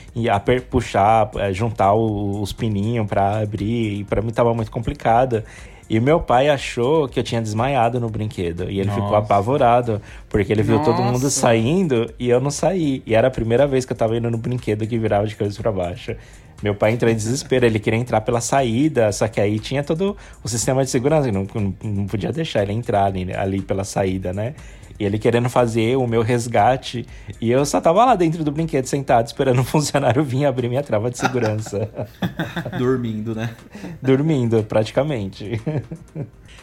[0.70, 5.44] puxar, eh, juntar os pininhos pra abrir, e pra mim tava muito complicado.
[5.90, 8.70] E meu pai achou que eu tinha desmaiado no brinquedo.
[8.70, 9.18] E ele ficou Nossa.
[9.20, 13.04] apavorado, porque ele viu todo mundo saindo e eu não saí.
[13.06, 15.62] E era a primeira vez que eu tava indo no brinquedo que virava de cabeça
[15.62, 16.16] pra baixo.
[16.64, 20.16] Meu pai entrou em desespero, ele queria entrar pela saída, só que aí tinha todo
[20.44, 24.32] o sistema de segurança, não, não, não podia deixar ele entrar ali, ali pela saída,
[24.32, 24.56] né?
[24.98, 27.06] E ele querendo fazer o meu resgate,
[27.42, 30.82] e eu só tava lá dentro do brinquedo sentado esperando um funcionário vir abrir minha
[30.84, 31.90] trava de segurança.
[32.80, 33.50] Dormindo, né?
[34.02, 35.60] Dormindo, praticamente.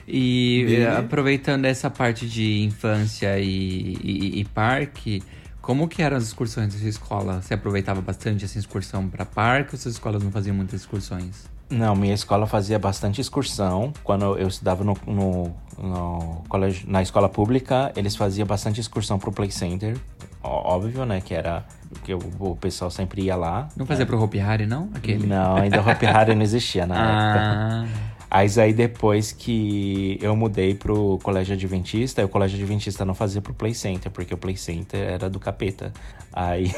[0.08, 5.22] E eh, aproveitando essa parte de infância e, e- e parque,
[5.62, 7.40] como que eram as excursões da sua escola?
[7.40, 11.50] Você aproveitava bastante essa excursão para parque ou suas escolas não faziam muitas excursões?
[11.70, 13.94] Não, minha escola fazia bastante excursão.
[14.04, 19.32] Quando eu estudava no, no- no colégio, na escola pública, eles faziam bastante excursão pro
[19.32, 19.96] Play Center.
[20.42, 21.22] Óbvio, né?
[21.22, 21.64] Que era
[22.04, 23.68] que o, pessoal sempre ia lá.
[23.76, 24.90] Não fazia pro Hopi Hari, não?
[24.92, 25.26] Aquele?
[25.26, 27.88] Não, ainda o Hopi Hari não existia na época.
[28.34, 33.52] Mas aí depois que eu mudei pro colégio adventista, o colégio adventista não fazia pro
[33.52, 35.92] Play Center, porque o Play Center era do capeta.
[36.32, 36.72] Aí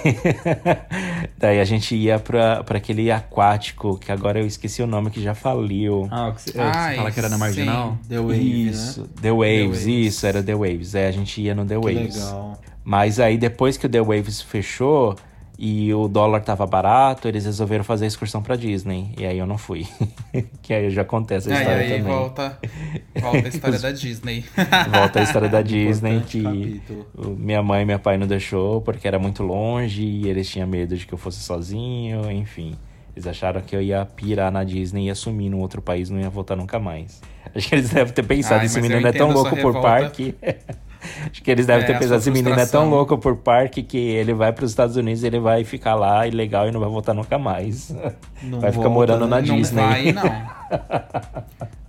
[1.38, 5.22] daí a gente ia pra, pra aquele aquático, que agora eu esqueci o nome, que
[5.22, 6.08] já faliu.
[6.10, 7.98] ah o que você, Ai, você fala que era na Marginal?
[8.08, 9.06] The Wave, isso, né?
[9.22, 9.86] The Waves, Waves.
[9.86, 10.94] isso, era The Waves.
[10.96, 12.16] É, a gente ia no The Que Waves.
[12.16, 12.60] legal.
[12.82, 15.14] Mas aí depois que o The Waves fechou
[15.58, 19.12] e o dólar tava barato, eles resolveram fazer a excursão pra Disney.
[19.18, 19.86] E aí eu não fui.
[20.62, 22.02] que aí já acontece a Aí, história aí também.
[22.02, 22.58] volta,
[23.20, 24.44] volta a história da Disney.
[24.92, 27.36] Volta a história da Disney Importante que capítulo.
[27.38, 30.96] minha mãe e meu pai não deixou porque era muito longe e eles tinham medo
[30.96, 32.74] de que eu fosse sozinho, enfim.
[33.14, 36.18] Eles acharam que eu ia pirar na Disney e ia sumir num outro país, não
[36.18, 37.22] ia voltar nunca mais.
[37.54, 39.80] Acho que eles devem ter pensado, Ai, esse menino é tão louco por revolta.
[39.80, 40.34] parque.
[41.30, 43.98] Acho que eles devem É, ter pensado, esse menino é tão louco por parque que
[43.98, 46.88] ele vai para os Estados Unidos e ele vai ficar lá ilegal e não vai
[46.88, 47.90] voltar nunca mais.
[48.42, 49.82] Não vai ficar volta, morando na Não Disney.
[49.82, 50.22] vai, não.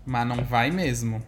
[0.05, 1.21] Mas não vai mesmo.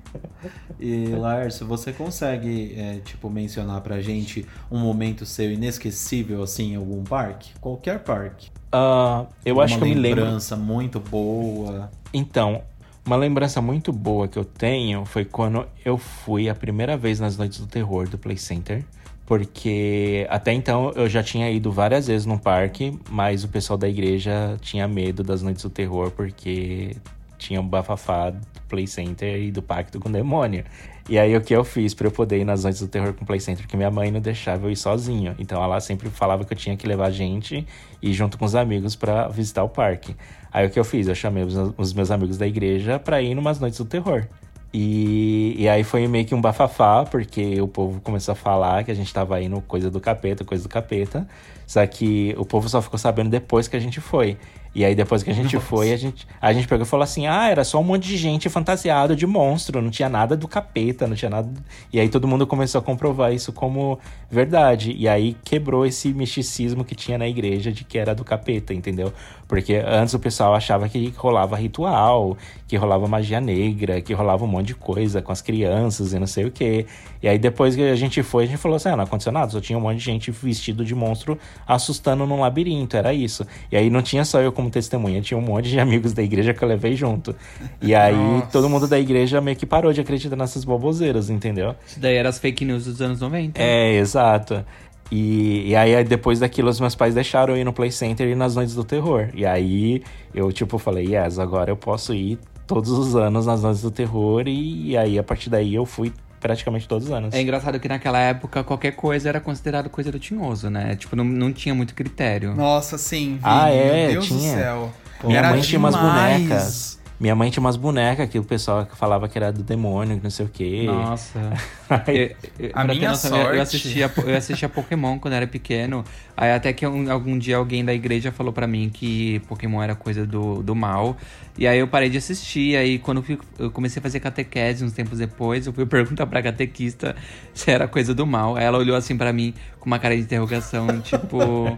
[0.80, 6.76] E Lars, você consegue, é, tipo, mencionar pra gente um momento seu inesquecível, assim, em
[6.76, 7.52] algum parque?
[7.60, 8.50] Qualquer parque.
[8.72, 10.22] Ah, eu acho que eu me lembro.
[10.24, 11.90] lembrança muito boa.
[12.14, 12.62] Então,
[13.08, 17.38] uma lembrança muito boa que eu tenho foi quando eu fui a primeira vez nas
[17.38, 18.84] Noites do Terror do Play Center.
[19.26, 23.88] Porque até então eu já tinha ido várias vezes no parque, mas o pessoal da
[23.88, 26.98] igreja tinha medo das Noites do Terror porque
[27.38, 30.66] tinha um bafafá do Play Center e do pacto com o demônio.
[31.10, 33.24] E aí o que eu fiz pra eu poder ir nas noites do terror com
[33.24, 33.64] o Play Center?
[33.64, 35.34] Porque minha mãe não deixava eu ir sozinho.
[35.40, 37.66] Então ela sempre falava que eu tinha que levar gente
[38.02, 40.16] e ir junto com os amigos pra visitar o parque.
[40.52, 41.08] Aí o que eu fiz?
[41.08, 44.28] Eu chamei os, os meus amigos da igreja pra ir numas noites do terror.
[44.74, 48.92] E, e aí foi meio que um bafafá, porque o povo começou a falar que
[48.92, 51.26] a gente tava indo coisa do capeta, coisa do capeta.
[51.66, 54.38] Só que o povo só ficou sabendo depois que a gente foi.
[54.74, 55.68] E aí depois que a gente Nossa.
[55.68, 58.18] foi, a gente, a gente pegou e falou assim: ah, era só um monte de
[58.18, 61.50] gente fantasiado de monstro, não tinha nada do capeta, não tinha nada.
[61.92, 64.00] E aí todo mundo começou a comprovar isso como
[64.30, 64.94] verdade.
[64.98, 69.14] E aí quebrou esse misticismo que tinha na igreja de que era do capeta, entendeu?
[69.48, 74.48] Porque antes o pessoal achava que rolava ritual, que rolava magia negra, que rolava um
[74.48, 76.86] monte de coisa com as crianças e não sei o quê.
[77.22, 79.52] E aí depois que a gente foi, a gente falou assim: ah, não aconteceu nada,
[79.52, 83.46] só tinha um monte de gente vestido de monstro assustando num labirinto, era isso.
[83.72, 86.52] E aí não tinha só eu como testemunha, tinha um monte de amigos da igreja
[86.52, 87.36] que eu levei junto.
[87.80, 88.48] E aí Nossa.
[88.48, 91.76] todo mundo da igreja meio que parou de acreditar nessas boboseiras, entendeu?
[91.86, 93.62] Isso daí era as fake news dos anos 90.
[93.62, 94.66] É, exato.
[95.12, 98.36] E, e aí, depois daquilo, os meus pais deixaram eu ir no Play Center e
[98.36, 99.30] nas noites do terror.
[99.34, 100.02] E aí,
[100.34, 104.48] eu, tipo, falei, yes, agora eu posso ir todos os anos nas noites do terror.
[104.48, 107.34] E, e aí, a partir daí, eu fui praticamente todos os anos.
[107.34, 110.96] É engraçado que naquela época qualquer coisa era considerado coisa do tinhoso, né?
[110.96, 112.54] Tipo, não, não tinha muito critério.
[112.56, 114.52] Nossa, sim, Vini, Ah, é, meu Deus tinha.
[114.56, 114.94] do céu.
[115.24, 116.42] Minha Era mãe tinha umas demais.
[116.42, 117.00] bonecas.
[117.20, 120.30] Minha mãe tinha umas bonecas que o pessoal falava que era do demônio, que não
[120.30, 120.84] sei o quê.
[120.86, 121.40] Nossa.
[122.08, 126.04] Eu- eu- A minha sorte- Eu assistia, eu assistia Pokémon quando era pequeno.
[126.36, 129.96] Aí até que um- algum dia alguém da igreja falou pra mim que Pokémon era
[129.96, 131.16] coisa do, do mal.
[131.58, 132.76] E aí eu parei de assistir.
[132.78, 136.28] Aí quando eu, fui- eu comecei a fazer catequese uns tempos depois, eu fui perguntar
[136.28, 137.16] pra catequista
[137.54, 138.56] se era coisa do mal.
[138.58, 141.78] Aí ela olhou assim pra mim com uma cara de interrogação, tipo.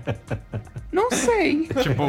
[0.92, 1.68] Não sei.
[1.84, 2.04] Tipo.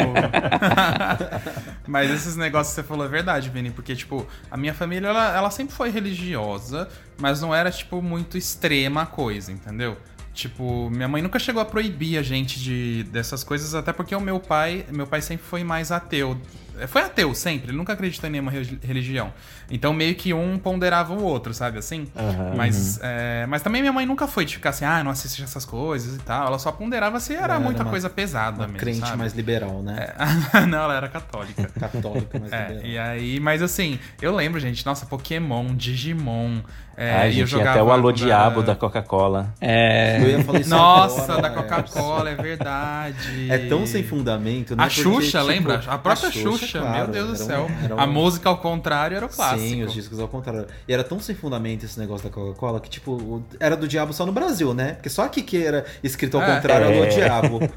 [1.87, 5.37] Mas esses negócios que você falou é verdade, Vini, porque, tipo, a minha família, ela,
[5.37, 6.89] ela sempre foi religiosa,
[7.21, 9.97] mas não era, tipo, muito extrema a coisa, entendeu?
[10.33, 14.21] Tipo, minha mãe nunca chegou a proibir a gente de, dessas coisas, até porque o
[14.21, 16.41] meu pai, meu pai sempre foi mais ateu.
[16.79, 19.33] É, Foi ateu sempre, ele nunca acreditou em nenhuma re- religião.
[19.71, 22.09] Então meio que um ponderava o outro, sabe assim?
[22.17, 22.55] Aham.
[22.57, 25.65] mas, é, mas também minha mãe nunca foi de ficar assim, ah, não assiste essas
[25.65, 26.47] coisas e tal.
[26.49, 28.79] Ela só ponderava se era Era muita uma- coisa pesada Uma mesmo.
[28.79, 29.17] crente sabe?
[29.19, 30.13] mais liberal, né?
[30.55, 30.61] É.
[30.67, 31.71] não, ela era católica.
[31.79, 32.85] Católica mais É, liberal.
[32.87, 36.61] e aí, mas assim, eu lembro, gente, nossa, Pokémon, Digimon.
[36.97, 39.55] É, Ai, e eu gente, jogava até o Alô quando Diabo da Coca-Cola.
[39.59, 40.19] É.
[40.21, 41.51] Eu ia falar isso Nossa, agora, da é.
[41.55, 43.51] Coca-Cola, é verdade.
[43.51, 44.85] É tão sem fundamento, né?
[44.85, 45.83] A Porque, Xuxa, tipo, lembra?
[45.87, 47.77] A própria Xuxa, claro, meu Deus do era um- céu.
[47.85, 49.61] era um- A música ao contrário era o clássico.
[49.69, 50.67] Sim, os discos ao contrário.
[50.87, 54.25] E era tão sem fundamento esse negócio da Coca-Cola que, tipo, era do diabo só
[54.27, 54.93] no Brasil, né?
[54.95, 56.55] Porque só aqui que era escrito ao É.
[56.57, 57.07] contrário era É.
[57.07, 57.61] do diabo.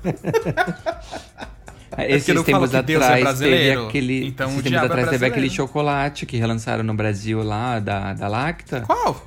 [1.95, 4.25] Esses eu falo tempos é atrás teve aquele.
[4.25, 5.33] então esses o tempos diabo é atrás teve brasileiro.
[5.35, 8.81] aquele chocolate que relançaram no Brasil lá, da, da Lacta.
[8.81, 9.23] Qual?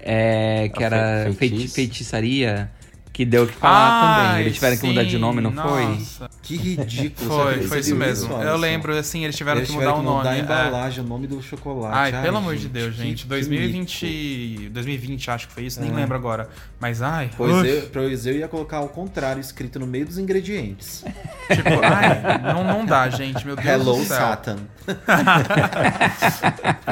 [0.00, 2.70] É, que A era feiti- feitiçaria.
[3.18, 4.40] Que deu o que falar Ai, também.
[4.42, 5.84] Eles tiveram que mudar de sim, nome, não foi?
[5.86, 6.30] nossa.
[6.40, 7.28] Que ridículo.
[7.28, 8.32] Foi, foi isso mesmo.
[8.36, 8.48] Alisson?
[8.48, 10.18] Eu lembro, assim, eles tiveram Eles que mudar o nome.
[10.18, 10.40] mudar a é.
[10.40, 12.14] embalagem, o nome do chocolate.
[12.14, 13.24] Ai, pelo amor de Deus, gente.
[13.24, 14.68] que 2020.
[14.72, 15.94] 2020, acho que foi isso, nem É.
[15.94, 16.48] lembro agora.
[16.78, 17.28] Mas ai.
[17.36, 21.04] Pois uf, eu, pois eu ia colocar ao contrário, escrito no meio dos ingredientes.
[21.52, 23.44] Tipo, ai, não, não dá, gente.
[23.44, 24.16] Meu Deus Hello, do céu.
[24.16, 24.58] Satan.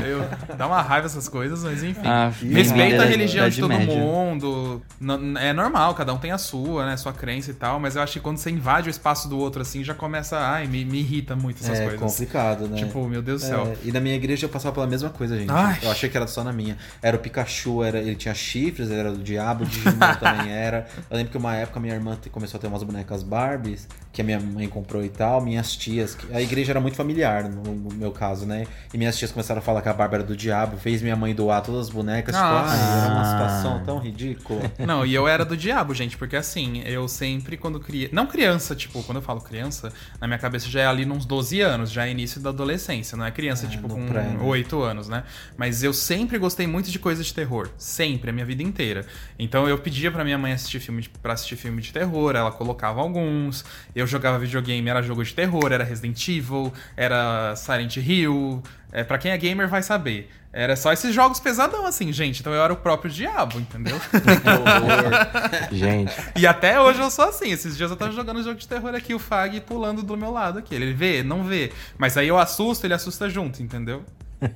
[0.04, 2.00] Eu, dá uma raiva essas coisas, mas enfim.
[2.04, 3.94] Ah, Respeita a religião de todo Média.
[3.94, 4.82] mundo.
[5.00, 6.96] N- É normal, cada um tem a sua, né?
[6.96, 7.78] Sua crença e tal.
[7.78, 10.38] Mas eu acho que quando você invade o espaço do outro assim, já começa.
[10.38, 12.00] Ai, me, me irrita muito essas é coisas.
[12.00, 12.76] complicado, né?
[12.76, 13.66] Tipo, meu Deus do céu.
[13.66, 15.50] É, e na minha igreja eu passava pela mesma coisa, gente.
[15.50, 15.78] Ai.
[15.82, 16.76] Eu achei que era só na minha.
[17.02, 20.86] Era o Pikachu, era, ele tinha chifres, ele era do diabo, o Digimon também era.
[21.10, 24.24] Eu lembro que uma época minha irmã começou a ter umas bonecas Barbies, que a
[24.24, 25.42] minha mãe comprou e tal.
[25.42, 28.66] Minhas tias, que- a igreja era muito familiar, no, no meu caso, né?
[28.92, 31.34] E minhas tias começaram a falar que a Bárbara era do diabo, fez minha mãe
[31.34, 32.34] doar todas as bonecas.
[32.34, 34.62] Tipo, ai, era uma situação tão ridícula.
[34.86, 38.14] Não, e eu era do diabo, gente, porque assim, eu sempre quando criança.
[38.14, 41.60] Não criança, tipo, quando eu falo criança, na minha cabeça já é ali nos 12
[41.60, 44.38] anos, já é início da adolescência, não é criança, É, tipo, com pré, né?
[44.40, 45.24] 8 anos, né?
[45.58, 47.68] Mas eu sempre gostei muito de coisas de terror.
[47.76, 49.04] Sempre, a minha vida inteira.
[49.38, 52.50] Então eu pedia pra minha mãe assistir filme de, pra assistir filme de terror, ela
[52.50, 53.64] colocava alguns.
[53.94, 58.62] Eu jogava videogame, era jogo de terror, era Resident Evil, era Silent Hill.
[58.92, 60.30] É, pra quem é gamer vai saber.
[60.52, 62.40] Era só esses jogos pesadão, assim, gente.
[62.40, 64.00] Então eu era o próprio diabo, entendeu?
[65.70, 67.50] Gente, E até hoje eu sou assim.
[67.50, 70.58] Esses dias eu tava jogando jogo de terror aqui, o Fag pulando do meu lado
[70.58, 70.74] aqui.
[70.74, 71.72] Ele vê, não vê.
[71.98, 74.02] Mas aí eu assusto, ele assusta junto, entendeu?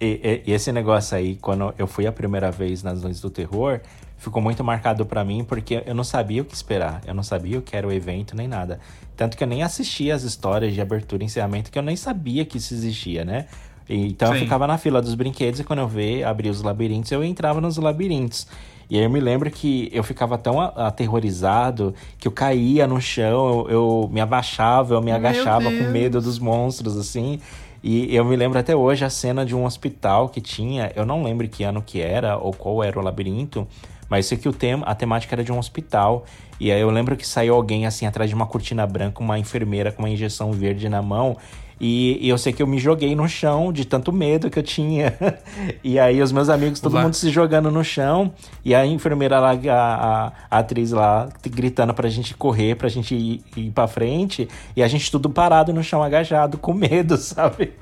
[0.00, 3.30] E, e- e esse negócio aí, quando eu fui a primeira vez nas Noites do
[3.30, 3.80] Terror,
[4.18, 7.00] ficou muito marcado para mim porque eu não sabia o que esperar.
[7.06, 8.80] Eu não sabia o que era o evento nem nada.
[9.16, 12.44] Tanto que eu nem assistia as histórias de abertura e encerramento, que eu nem sabia
[12.44, 13.46] que isso existia, né?
[13.88, 14.34] Então Sim.
[14.34, 17.60] eu ficava na fila dos brinquedos e quando eu vi abrir os labirintos, eu entrava
[17.60, 18.46] nos labirintos.
[18.90, 23.66] E aí eu me lembro que eu ficava tão aterrorizado que eu caía no chão,
[23.68, 27.40] eu, eu me abaixava, eu me agachava com medo dos monstros, assim.
[27.82, 31.22] E eu me lembro até hoje a cena de um hospital que tinha, eu não
[31.22, 33.68] lembro que ano que era ou qual era o labirinto,
[34.08, 36.24] mas sei que o tema, a temática era de um hospital.
[36.60, 39.92] E aí eu lembro que saiu alguém assim atrás de uma cortina branca, uma enfermeira
[39.92, 41.36] com uma injeção verde na mão.
[41.80, 44.62] E, e, eu sei que eu me joguei no chão de tanto medo que eu
[44.62, 45.16] tinha.
[45.82, 48.32] e aí os meus amigos, todo mundo se jogando no chão.
[48.64, 53.44] E a enfermeira lá, a, a, atriz lá, gritando pra gente correr, pra gente ir,
[53.56, 54.48] ir pra frente.
[54.74, 57.72] E a gente tudo parado no chão, agachado, com medo, sabe?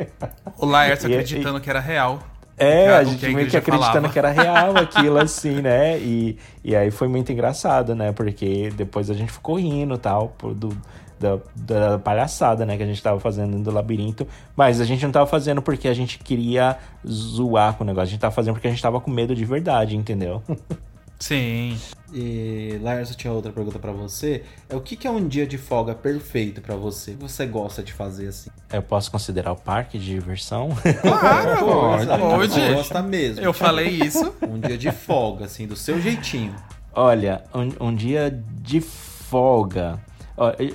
[0.59, 2.19] O Laércio acreditando e, que era real.
[2.59, 4.13] É, a gente meio que acreditando falava.
[4.13, 5.99] que era real aquilo, assim, né?
[5.99, 8.13] E, e aí foi muito engraçado, né?
[8.13, 10.77] Porque depois a gente ficou rindo e tal, do,
[11.19, 14.27] da, da, palhaçada, né, que a gente tava fazendo do labirinto.
[14.55, 18.09] Mas a gente não tava fazendo porque a gente queria zoar com o negócio.
[18.09, 20.43] A gente tava fazendo porque a gente tava com medo de verdade, entendeu?
[21.19, 21.79] Sim.
[22.13, 24.43] E Lars, eu tinha outra pergunta para você.
[24.69, 27.13] É o que, que é um dia de folga perfeito para você?
[27.13, 28.51] O que você gosta de fazer assim?
[28.73, 30.69] Eu posso considerar o parque de diversão?
[31.01, 32.07] Claro, pode.
[32.07, 32.53] pode.
[32.53, 33.45] Você gosta mesmo.
[33.45, 34.35] Eu falei isso.
[34.47, 36.55] Um dia de folga, assim, do seu jeitinho.
[36.93, 39.99] Olha, um, um dia de folga.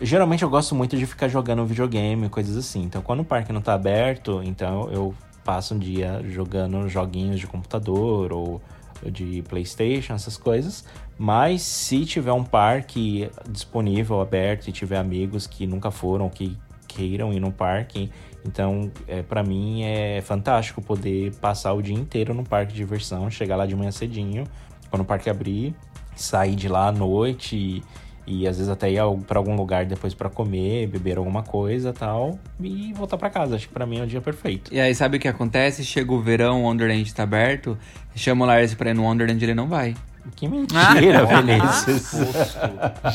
[0.02, 2.82] Geralmente eu gosto muito de ficar jogando videogame, coisas assim.
[2.84, 5.14] Então, quando o parque não tá aberto, então eu
[5.44, 8.62] passo um dia jogando joguinhos de computador ou
[9.10, 10.86] de PlayStation, essas coisas.
[11.18, 17.32] Mas se tiver um parque disponível, aberto, e tiver amigos que nunca foram, que queiram
[17.32, 18.12] ir no parque,
[18.46, 23.30] então é, para mim é fantástico poder passar o dia inteiro no parque de diversão,
[23.30, 24.44] chegar lá de manhã cedinho,
[24.90, 25.74] quando o parque abrir,
[26.16, 27.56] sair de lá à noite.
[27.56, 27.84] E,
[28.26, 32.40] e às vezes até ir para algum lugar depois para comer, beber alguma coisa tal,
[32.60, 33.56] e voltar para casa.
[33.56, 34.74] Acho que para mim é o dia perfeito.
[34.74, 35.84] E aí, sabe o que acontece?
[35.84, 37.78] Chega o verão, o Wonderland tá aberto,
[38.16, 39.96] chama o Lars pra ir no Wonderland ele não vai.
[40.36, 42.12] Que mentira, ah, Vinícius.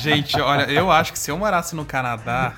[0.02, 2.54] Gente, olha, eu acho que se eu morasse no Canadá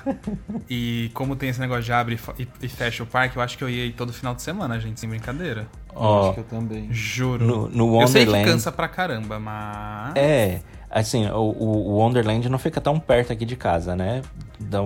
[0.69, 3.63] e como tem esse negócio de abre e, e fecha o parque, eu acho que
[3.63, 5.67] eu ia ir todo final de semana, gente, sem brincadeira.
[5.95, 6.87] Oh, acho que eu também.
[6.91, 7.45] Juro.
[7.45, 8.01] No, no Wonderland...
[8.01, 10.13] Eu sei que cansa pra caramba, mas...
[10.15, 14.21] É, Assim, o, o Wonderland não fica tão perto aqui de casa, né?
[14.59, 14.81] Dá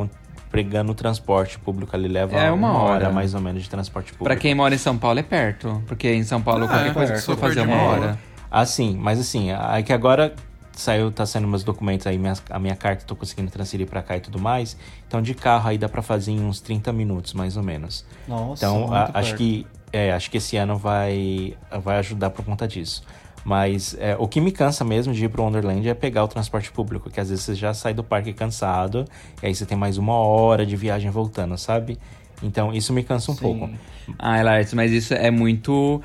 [0.53, 3.05] pregando o transporte público ali leva é uma, uma hora.
[3.05, 3.11] hora.
[3.11, 4.23] mais ou menos de transporte público.
[4.23, 6.93] Para quem mora em São Paulo é perto, porque em São Paulo ah, qualquer é,
[6.93, 8.19] coisa que você fazer uma hora.
[8.51, 10.31] Ah, sim, mas assim, é que agora
[10.73, 14.17] saiu, tá saindo meus documentos aí, minha, a minha carta, tô conseguindo transferir para cá
[14.17, 14.77] e tudo mais.
[15.07, 18.05] Então de carro aí dá para fazer em uns 30 minutos, mais ou menos.
[18.27, 22.67] Nossa, então a, acho que é, acho que esse ano vai vai ajudar por conta
[22.67, 23.03] disso.
[23.43, 26.71] Mas é, o que me cansa mesmo de ir pro Wonderland é pegar o transporte
[26.71, 29.05] público, que às vezes você já sai do parque cansado,
[29.41, 31.97] e aí você tem mais uma hora de viagem voltando, sabe?
[32.41, 33.41] Então isso me cansa um Sim.
[33.41, 33.69] pouco.
[34.17, 36.01] Ah, Lars, mas isso é muito.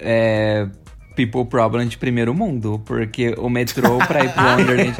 [0.00, 0.66] É,
[1.14, 4.96] people problem de primeiro mundo, porque o metrô pra ir pro Wonderland.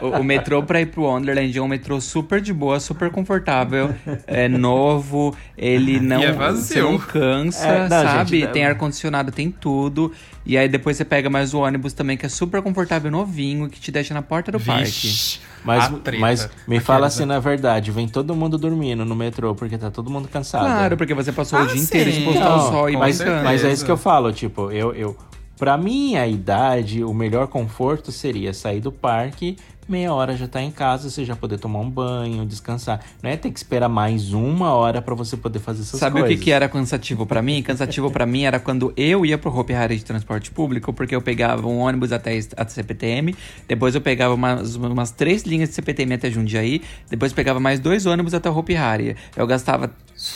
[0.00, 3.94] o, o, metrô pra ir pro Wonderland é um metrô super de boa, super confortável,
[4.26, 6.84] é novo, ele não, é vazio.
[6.84, 8.40] não cansa, é, não, sabe?
[8.40, 10.12] Gente, tem ar-condicionado, tem tudo.
[10.46, 13.78] E aí depois você pega mais o ônibus também, que é super confortável, novinho, que
[13.78, 16.08] te deixa na porta do Vixe, parque.
[16.16, 19.90] Mas, mas me fala assim, na verdade, vem todo mundo dormindo no metrô, porque tá
[19.90, 20.64] todo mundo cansado.
[20.64, 21.82] Claro, porque você passou ah, o dia sim.
[21.82, 25.16] inteiro exposto ao sol e mas, mas é isso que eu falo, tipo, eu, eu
[25.58, 29.56] para minha idade, o melhor conforto seria sair do parque,
[29.88, 33.00] meia hora já tá em casa, você já poder tomar um banho, descansar.
[33.22, 36.28] Não é ter que esperar mais uma hora para você poder fazer essas Sabe coisas.
[36.28, 37.62] Sabe o que, que era cansativo para mim?
[37.62, 41.22] Cansativo para mim era quando eu ia pro Hopi Hari de transporte público, porque eu
[41.22, 43.34] pegava um ônibus até a CPTM,
[43.66, 48.04] depois eu pegava umas, umas três linhas de CPTM até Jundiaí, depois pegava mais dois
[48.04, 49.16] ônibus até o Hopi Hari.
[49.34, 49.90] Eu gastava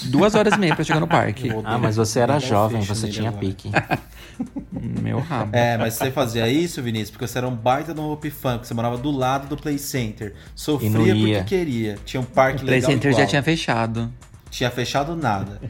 [0.05, 1.51] duas horas e meia pra chegar no parque.
[1.65, 3.71] ah, mas você era jovem, você tinha pique.
[5.01, 5.55] Meu rabo.
[5.55, 8.75] É, mas você fazia isso, Vinícius, porque você era um baita no Hopi Funk, você
[8.75, 10.35] morava do lado do Play Center.
[10.55, 11.99] Sofria porque queria.
[12.05, 13.23] Tinha um parque o Play Center igual.
[13.23, 14.13] já tinha fechado.
[14.51, 15.61] Tinha fechado nada.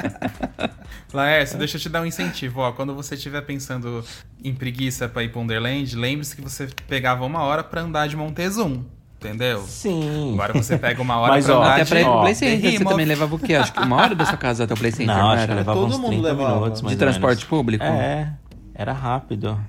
[1.12, 2.60] Laércio, deixa eu te dar um incentivo.
[2.60, 4.04] Ó, quando você estiver pensando
[4.44, 8.16] em preguiça para ir para Underland, lembre-se que você pegava uma hora para andar de
[8.16, 8.84] Montezum.
[9.20, 9.62] Entendeu?
[9.64, 10.32] Sim.
[10.32, 12.78] Agora você pega uma hora Mas, pra ó, andar até pra ir pro Play Center,
[12.78, 13.54] você também levava o quê?
[13.54, 15.78] Acho que uma hora da sua casa até o Play Center, não, acho que levava
[15.78, 16.54] Todo uns 30 levava.
[16.60, 17.84] minutos, De transporte público?
[17.84, 18.32] É,
[18.74, 19.60] era rápido.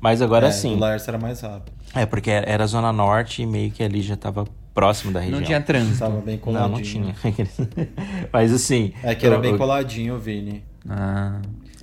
[0.00, 0.76] Mas agora é, sim.
[0.76, 1.72] O Lars era mais rápido.
[1.92, 5.40] É, porque era Zona Norte e meio que ali já tava próximo da região.
[5.40, 5.98] Não tinha trânsito.
[5.98, 6.68] Tava bem coladinho.
[6.70, 7.14] Não, não tinha.
[8.32, 8.92] Mas assim...
[9.02, 10.62] É que era eu, bem coladinho, Vini.
[10.88, 11.40] Ah...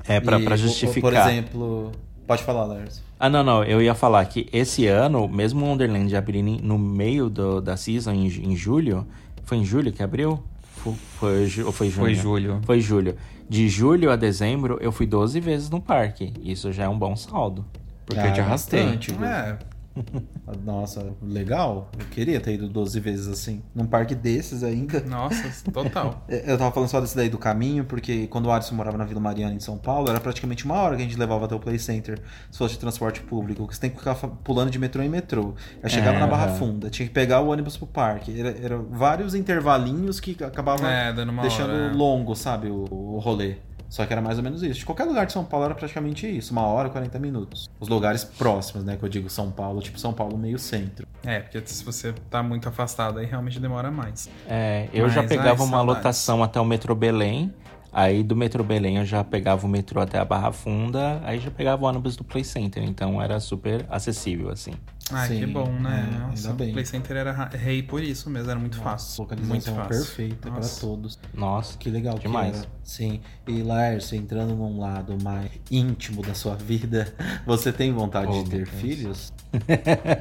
[0.08, 1.02] É, pra, e, pra justificar.
[1.02, 1.92] Por exemplo,
[2.26, 3.02] Pode falar, Lars.
[3.20, 3.64] Ah, não, não.
[3.64, 8.12] Eu ia falar que esse ano, mesmo o Wonderland abrindo no meio do, da season,
[8.12, 9.08] em, em julho.
[9.44, 10.44] Foi em julho que abriu?
[10.62, 12.06] Foi, foi, ou foi junho?
[12.06, 12.60] Foi julho.
[12.64, 13.16] Foi julho.
[13.50, 16.34] De julho a dezembro, eu fui 12 vezes no parque.
[16.44, 17.66] Isso já é um bom saldo.
[18.06, 18.82] Porque eu te arrastei.
[19.24, 19.58] É,
[20.64, 21.92] Nossa, legal.
[22.00, 23.62] Eu queria ter ido 12 vezes assim.
[23.74, 25.00] Num parque desses ainda.
[25.02, 26.26] nossa, total.
[26.30, 29.20] Eu tava falando só desse daí do caminho, porque quando o Alisson morava na Vila
[29.20, 31.80] Mariana, em São Paulo, era praticamente uma hora que a gente levava até o Play
[31.80, 32.20] Center,
[32.52, 33.68] se fosse de transporte público.
[33.68, 35.54] que Você tem que ficar pulando de metrô em metrô.
[35.84, 36.56] Aí chegava É, na Barra aham.
[36.56, 38.40] Funda, tinha que pegar o ônibus pro parque.
[38.40, 41.94] Era, era vários intervalinhos que acabavam É, deixando hora, é.
[41.94, 43.56] longo, sabe, o, o rolê.
[43.90, 44.80] Só que era mais ou menos isso.
[44.80, 46.52] De qualquer lugar de São Paulo era praticamente isso.
[46.52, 47.70] Uma hora e 40 minutos.
[47.80, 48.98] Os lugares próximos, né?
[48.98, 51.08] Que eu digo São Paulo, tipo São Paulo meio centro.
[51.24, 54.30] É, porque se você tá muito afastado, aí realmente demora mais.
[54.48, 55.98] É, eu Mas, já ai, pegava uma saudades.
[55.98, 57.54] lotação até o metrô Belém.
[57.92, 61.22] Aí do metrô Belém eu já pegava o metrô até a Barra Funda.
[61.24, 62.84] Aí já pegava o ônibus do Play Center.
[62.84, 64.74] Então era super acessível, assim.
[65.12, 66.06] Ai, Sim, que bom, né?
[66.06, 66.74] é, Nossa, ainda o bem.
[66.74, 69.24] Play Center era ra- rei por isso mesmo, era muito fácil.
[69.26, 69.90] Muito Localização fácil.
[69.90, 70.82] perfeita para Nossa.
[70.82, 71.20] todos.
[71.34, 72.52] Nossa, Que legal Demais.
[72.52, 72.70] que era.
[72.84, 73.22] Sim.
[73.48, 77.14] E Lars, entrando num lado mais íntimo da sua vida,
[77.48, 79.32] você tem vontade Oh, de ter filhos?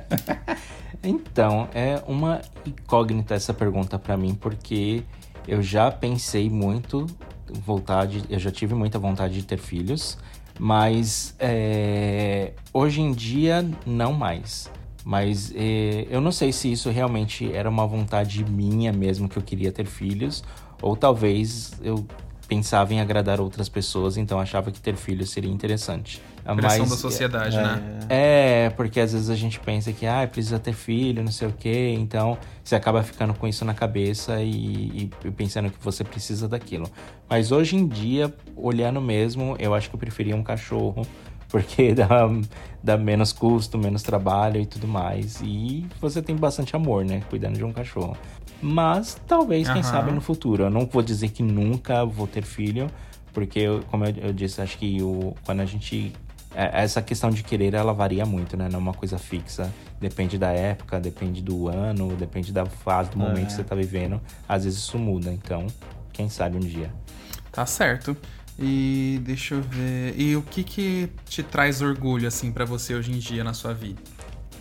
[1.02, 5.02] Então, é uma incógnita essa pergunta pra mim, porque
[5.46, 7.06] eu já pensei muito
[7.48, 10.18] vontade, eu já tive muita vontade de ter filhos,
[10.58, 14.68] mas é, hoje em dia não mais.
[15.06, 19.42] Mas é, eu não sei se isso realmente era uma vontade minha mesmo que eu
[19.42, 20.42] queria ter filhos,
[20.82, 22.04] ou talvez eu
[22.48, 26.20] pensava em agradar outras pessoas, então achava que ter filhos seria interessante.
[26.44, 28.00] Pressão Mas- da sociedade, né?
[28.08, 31.52] é, porque às vezes a gente pensa que ah, precisa ter filho, não sei o
[31.52, 36.48] quê, então você acaba ficando com isso na cabeça e, e pensando que você precisa
[36.48, 36.90] daquilo.
[37.30, 41.06] Mas hoje em dia, olhando mesmo, eu acho que eu preferia um cachorro,
[41.56, 42.06] porque dá,
[42.82, 45.40] dá menos custo, menos trabalho e tudo mais.
[45.40, 48.14] E você tem bastante amor, né, cuidando de um cachorro.
[48.60, 49.90] Mas talvez, quem Aham.
[49.90, 50.64] sabe, no futuro.
[50.64, 52.90] Eu não vou dizer que nunca vou ter filho,
[53.32, 56.12] porque, como eu, eu disse, acho que o, quando a gente
[56.54, 58.68] é, essa questão de querer, ela varia muito, né?
[58.68, 59.72] Não é uma coisa fixa.
[59.98, 64.20] Depende da época, depende do ano, depende da fase, do momento que você tá vivendo.
[64.46, 65.66] Às vezes isso muda, então,
[66.12, 66.90] quem sabe um dia.
[67.50, 68.14] Tá certo.
[68.58, 70.14] E deixa eu ver.
[70.16, 73.74] E o que que te traz orgulho, assim, pra você hoje em dia na sua
[73.74, 74.00] vida?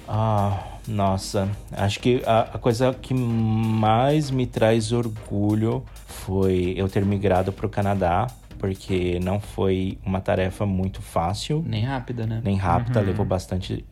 [0.07, 1.49] Ah, nossa.
[1.71, 7.69] Acho que a, a coisa que mais me traz orgulho foi eu ter migrado pro
[7.69, 8.27] Canadá,
[8.59, 11.63] porque não foi uma tarefa muito fácil.
[11.65, 12.41] Nem rápida, né?
[12.43, 13.85] Nem rápida, levou bastante.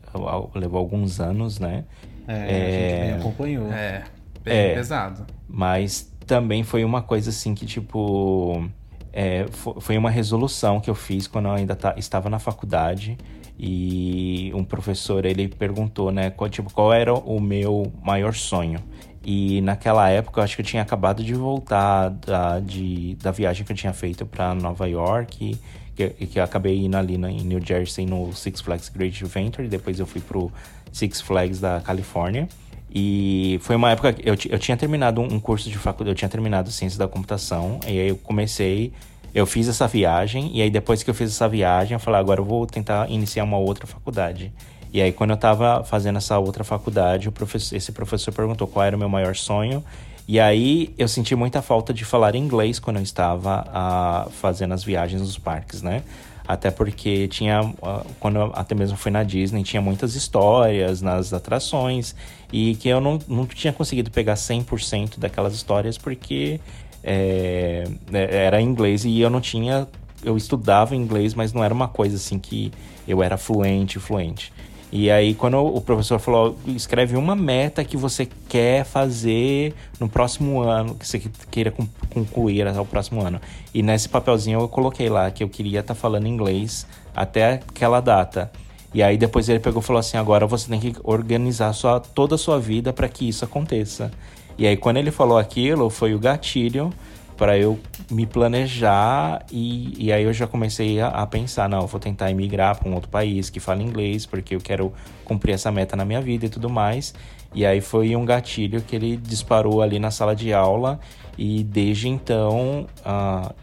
[0.54, 1.86] Levou alguns anos, né?
[2.28, 3.72] É, a gente bem acompanhou.
[3.72, 4.04] É,
[4.44, 4.74] bem É.
[4.76, 5.26] pesado.
[5.48, 8.70] Mas também foi uma coisa assim que, tipo.
[9.14, 13.18] É, fo- foi uma resolução que eu fiz quando eu ainda ta- estava na faculdade.
[13.58, 18.80] E um professor, ele perguntou, né, qual, tipo, qual era o meu maior sonho.
[19.24, 23.64] E naquela época, eu acho que eu tinha acabado de voltar da, de, da viagem
[23.66, 25.58] que eu tinha feito para Nova York.
[25.96, 29.68] Que, que eu acabei indo ali na, em New Jersey no Six Flags Great Adventure.
[29.68, 30.52] Depois eu fui pro
[30.92, 32.50] Six Flags da Califórnia.
[32.96, 36.30] E foi uma época que eu, eu tinha terminado um curso de faculdade, eu tinha
[36.30, 38.94] terminado ciência da computação, e aí eu comecei,
[39.34, 42.40] eu fiz essa viagem, e aí depois que eu fiz essa viagem, eu falei, agora
[42.40, 44.54] eu vou tentar iniciar uma outra faculdade.
[44.94, 48.96] E aí quando eu tava fazendo essa outra faculdade, professor, esse professor perguntou qual era
[48.96, 49.84] o meu maior sonho,
[50.28, 54.84] e aí eu senti muita falta de falar inglês quando eu estava ah, fazendo as
[54.84, 56.04] viagens nos parques, né?
[56.48, 61.34] Até porque tinha, ah, quando eu até mesmo fui na Disney, tinha muitas histórias nas
[61.34, 62.16] atrações
[62.52, 66.60] e que eu não, não tinha conseguido pegar 100% daquelas histórias porque
[67.04, 69.88] é, era em inglês e eu não tinha.
[70.24, 72.72] Eu estudava inglês, mas não era uma coisa assim que
[73.06, 74.53] eu era fluente, fluente.
[74.96, 80.62] E aí, quando o professor falou, escreve uma meta que você quer fazer no próximo
[80.62, 81.20] ano, que você
[81.50, 83.42] queira con- concluir até o próximo ano.
[83.74, 86.86] E nesse papelzinho eu coloquei lá que eu queria estar falando inglês
[87.16, 88.52] até aquela data.
[88.94, 92.36] E aí depois ele pegou e falou assim: agora você tem que organizar sua, toda
[92.36, 94.12] a sua vida para que isso aconteça.
[94.60, 96.94] E aí quando ele falou aquilo, foi o gatilho
[97.38, 97.80] para eu
[98.10, 102.78] me planejar e, e aí eu já comecei a, a pensar, não, vou tentar emigrar
[102.78, 104.94] para um outro país que fala inglês, porque eu quero
[105.26, 107.14] cumprir essa meta na minha vida e tudo mais.
[107.54, 111.00] E aí foi um gatilho que ele disparou ali na sala de aula
[111.38, 112.88] e desde então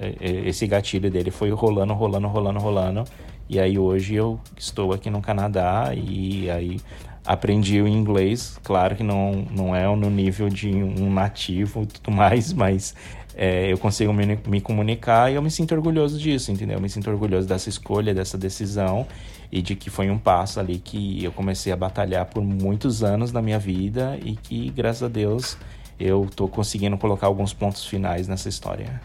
[0.01, 3.05] e- esse gatilho dele foi rolando, rolando, rolando, rolando.
[3.49, 6.79] E aí hoje eu estou aqui no Canadá e aí
[7.27, 12.11] aprendi o inglês, claro que não, não é no nível de um nativo e tudo
[12.11, 12.95] mais, mas
[13.43, 16.77] é, eu consigo me, me comunicar e eu me sinto orgulhoso disso, entendeu?
[16.77, 19.07] Eu me sinto orgulhoso dessa escolha, dessa decisão
[19.51, 23.33] e de que foi um passo ali que eu comecei a batalhar por muitos anos
[23.33, 25.57] na minha vida e que, graças a Deus,
[25.99, 29.01] eu tô conseguindo colocar alguns pontos finais nessa história.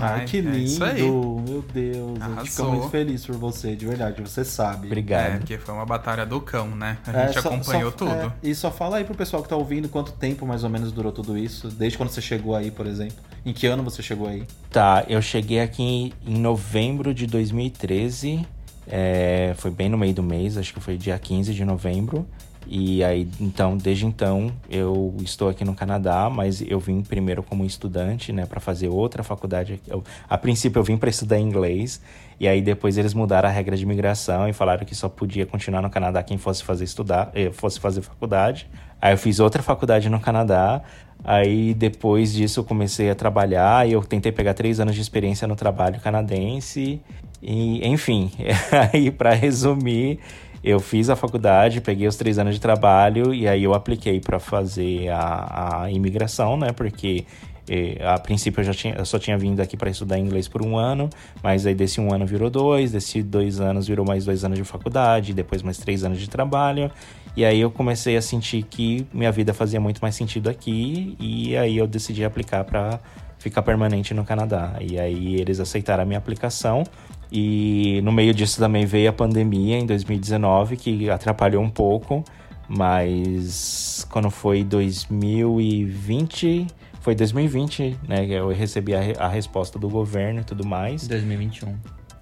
[0.00, 0.56] Ai, Ai, que é lindo!
[0.58, 1.02] isso aí.
[1.02, 2.44] Meu Deus, eu Arrasou.
[2.46, 4.84] fico muito feliz por você, de verdade, você sabe.
[4.84, 5.38] É, Obrigado.
[5.38, 6.96] porque foi uma batalha do cão, né?
[7.04, 8.12] A É, gente só- acompanhou só- tudo.
[8.12, 10.92] é, e só fala aí pro pessoal que tá ouvindo quanto tempo mais ou menos
[10.92, 13.16] durou tudo isso, desde quando você chegou aí, por exemplo.
[13.44, 14.44] Em que ano você chegou aí?
[14.70, 18.46] Tá, eu cheguei aqui em novembro de 2013.
[18.86, 22.26] é, foi bem no meio do mês, acho que foi dia 15 de novembro.
[22.66, 27.64] E aí, então, desde então, eu estou aqui no Canadá, mas eu vim primeiro como
[27.64, 29.80] estudante, né, para fazer outra faculdade.
[29.88, 32.00] Eu, a princípio, eu vim para estudar inglês,
[32.38, 35.82] e aí depois eles mudaram a regra de imigração e falaram que só podia continuar
[35.82, 38.68] no Canadá quem fosse fazer estudar, eh, fosse fazer faculdade.
[39.00, 40.82] Aí eu fiz outra faculdade no Canadá.
[41.24, 45.46] Aí depois disso eu comecei a trabalhar e eu tentei pegar três anos de experiência
[45.46, 47.00] no trabalho canadense.
[47.42, 48.30] E, enfim,
[48.92, 50.18] aí para resumir,
[50.62, 54.38] eu fiz a faculdade, peguei os três anos de trabalho e aí eu apliquei para
[54.38, 56.72] fazer a, a imigração, né?
[56.72, 57.24] Porque
[57.68, 60.60] eh, a princípio eu já tinha, eu só tinha vindo aqui para estudar inglês por
[60.60, 61.08] um ano,
[61.42, 64.64] mas aí desse um ano virou dois, desse dois anos virou mais dois anos de
[64.64, 66.90] faculdade, depois mais três anos de trabalho.
[67.36, 71.56] E aí eu comecei a sentir que minha vida fazia muito mais sentido aqui e
[71.56, 72.98] aí eu decidi aplicar para
[73.38, 74.74] ficar permanente no Canadá.
[74.80, 76.84] E aí eles aceitaram a minha aplicação.
[77.32, 82.24] E no meio disso também veio a pandemia em 2019, que atrapalhou um pouco,
[82.68, 86.66] mas quando foi 2020,
[87.00, 91.06] foi 2020, né, que eu recebi a, a resposta do governo e tudo mais.
[91.06, 91.76] 2021.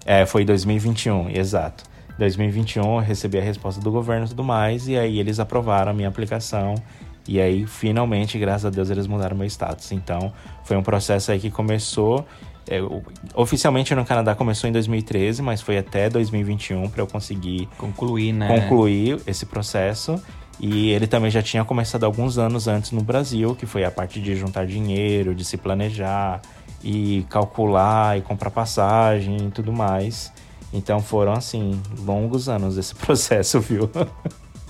[0.05, 1.85] É, foi 2021, exato.
[2.19, 5.95] 2021 eu recebi a resposta do governo e tudo mais, e aí eles aprovaram a
[5.95, 6.75] minha aplicação.
[7.27, 9.93] E aí, finalmente, graças a Deus, eles mudaram meu status.
[9.93, 10.33] Então,
[10.65, 12.27] foi um processo aí que começou.
[12.69, 12.81] é,
[13.35, 18.49] oficialmente no Canadá começou em 2013, mas foi até 2021 para eu conseguir Concluir, né?
[18.49, 20.21] concluir esse processo.
[20.61, 24.21] E ele também já tinha começado alguns anos antes no Brasil, que foi a parte
[24.21, 26.41] de juntar dinheiro, de se planejar
[26.83, 30.33] e calcular e comprar passagem e tudo mais.
[30.73, 33.91] Então foram assim, longos anos esse processo, viu?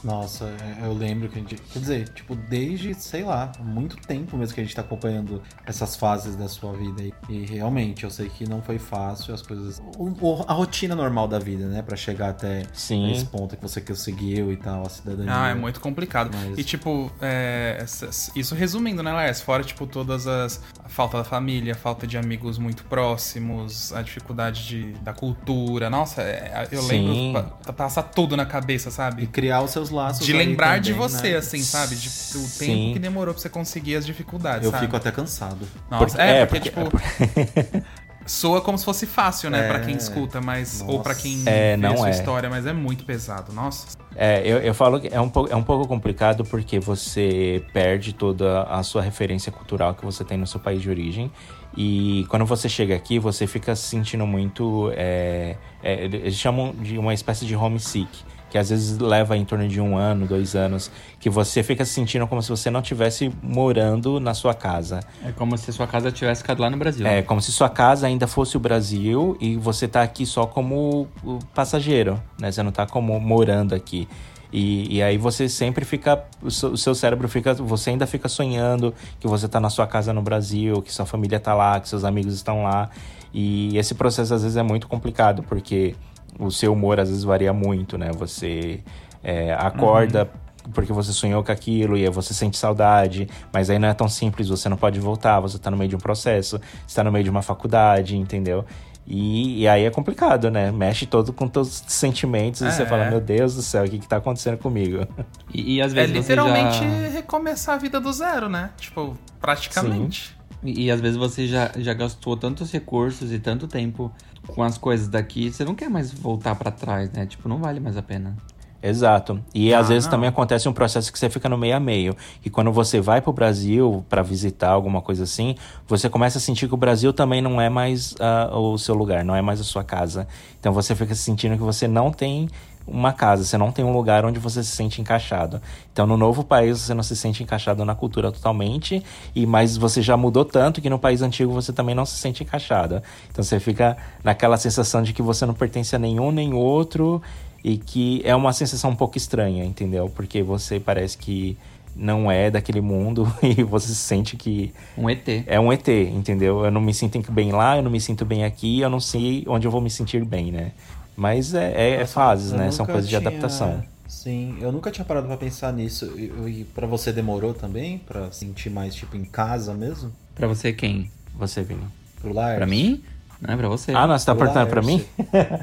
[0.05, 1.57] Nossa, é, eu lembro que a gente.
[1.57, 5.97] Quer dizer, tipo, desde, sei lá, muito tempo mesmo que a gente tá acompanhando essas
[5.97, 7.13] fases da sua vida aí.
[7.29, 9.83] E realmente, eu sei que não foi fácil as coisas.
[9.99, 11.83] o- o- a rotina normal da vida, né?
[11.83, 13.11] Pra chegar até Sim.
[13.13, 15.33] esse ponto que você conseguiu e tal, a cidadania.
[15.35, 16.31] Ah, é muito complicado.
[16.35, 19.45] Mas- E, tipo, é, essas- isso resumindo, né, Laércio?
[19.45, 20.61] Fora, tipo, todas as...
[20.85, 25.91] A falta da família, a falta de amigos muito próximos, a dificuldade de, da cultura.
[25.91, 27.09] Nossa, é, eu Sim.
[27.33, 27.43] lembro...
[27.65, 29.27] pa- Passa tudo na cabeça, E sabe?
[29.27, 30.25] criar os seus laços.
[30.25, 31.37] De lembrar de também, você, né?
[31.37, 31.95] assim, sabe?
[31.97, 32.59] De, do Sim.
[32.67, 34.85] tempo que demorou pra você conseguir as dificuldades, Eu sabe?
[34.85, 35.67] fico até cansado.
[35.91, 37.85] Nossa, Porque- é, é, porque, porque- tipo...
[38.27, 39.69] Soa como se fosse fácil, né, É.
[39.69, 40.85] Pra quem escuta, mas...
[40.87, 41.23] Ou pra Nossa.
[41.23, 42.11] quem É, vê não a sua é.
[42.11, 43.55] história, mas é muito pesado.
[43.55, 43.97] Nossa.
[44.15, 48.13] É, eu, eu falo que é um, pouco, é um pouco complicado porque você perde
[48.13, 51.33] toda a sua referência cultural que você tem no seu país de origem.
[51.75, 54.93] E quando você chega aqui, você fica se sentindo muito.
[54.95, 58.11] é, é, eles chamam de uma espécie de homesick.
[58.51, 60.91] Que às vezes leva em torno de um ano, dois anos.
[61.21, 65.01] Que você fica se sentindo como se você não estivesse morando na sua casa.
[65.25, 67.07] É como se sua casa tivesse ficado lá no Brasil.
[67.07, 71.09] É como se sua casa ainda fosse o Brasil e você tá aqui só como
[71.55, 72.51] passageiro, né?
[72.51, 74.09] Você não tá como morando aqui.
[74.53, 78.29] E, e aí você sempre fica, o seu, o seu cérebro fica, você ainda fica
[78.29, 81.89] sonhando que você tá na sua casa no Brasil, que sua família tá lá, que
[81.89, 82.89] seus amigos estão lá.
[83.33, 85.95] E esse processo às vezes é muito complicado, porque
[86.39, 88.11] o seu humor às vezes varia muito, né?
[88.13, 88.81] Você
[89.23, 90.31] é, acorda
[90.75, 94.09] porque você sonhou com aquilo e aí você sente saudade, mas aí não é tão
[94.09, 97.11] simples, você não pode voltar, você tá no meio de um processo, você tá no
[97.11, 98.65] meio de uma faculdade, entendeu?
[99.07, 100.71] E, e aí é complicado, né?
[100.71, 102.71] Mexe todo com teus sentimentos e É.
[102.71, 105.07] você fala, meu Deus do céu, o que que tá acontecendo comigo?
[105.55, 107.09] E, e às É vezes você literalmente já...
[107.09, 108.69] recomeçar a vida do zero, né?
[108.77, 110.37] Tipo, praticamente.
[110.63, 114.11] E, e às vezes você já, já gastou tantos recursos e tanto tempo
[114.47, 117.27] com as coisas daqui, você não quer mais voltar pra trás, né?
[117.27, 118.37] Tipo, não vale mais a pena.
[118.81, 119.41] Exato.
[119.53, 120.13] E Ah, às vezes não.
[120.13, 122.17] também acontece um processo que você fica no meio a meio.
[122.45, 125.57] E quando você vai pro Brasil para visitar alguma coisa assim,
[125.87, 129.25] você começa a sentir que o Brasil também não é mais ah, o seu lugar,
[129.25, 130.29] não é mais a sua casa.
[130.61, 132.49] Então você fica sentindo que você não tem
[132.91, 135.61] uma casa, você não tem um lugar onde você se sente encaixado.
[135.93, 139.03] Então no novo país você não se sente encaixado na cultura totalmente,
[139.35, 142.43] e mas você já mudou tanto que no país antigo você também não se sente
[142.43, 143.03] encaixado.
[143.31, 147.23] Então você fica naquela sensação de que você não pertence a nenhum nem outro
[147.63, 150.11] e que é uma sensação um pouco estranha, entendeu?
[150.15, 151.57] Porque você parece que
[151.99, 155.27] não é daquele mundo e você sente que Um ET.
[155.47, 156.65] é um ET, entendeu?
[156.65, 159.45] Eu não me sinto bem lá, eu não me sinto bem aqui, eu não sei
[159.49, 160.73] onde eu vou me sentir bem, né?
[161.21, 162.71] Mas é, é- é Nossa, fases, eu né?
[162.71, 163.83] São coisas de tinha- adaptação.
[164.07, 166.13] Sim, eu nunca tinha parado pra pensar nisso.
[166.17, 166.23] E,
[166.61, 170.13] e para você demorou também Pra sentir mais tipo em casa mesmo?
[170.35, 171.11] Pra você quem?
[171.37, 171.83] Você, Vini.
[172.21, 172.57] Pro lar?
[172.57, 173.03] Pra mim?
[173.41, 173.93] Não é pra você.
[173.93, 175.05] Ah, não, você tá Pro perguntando pra mim?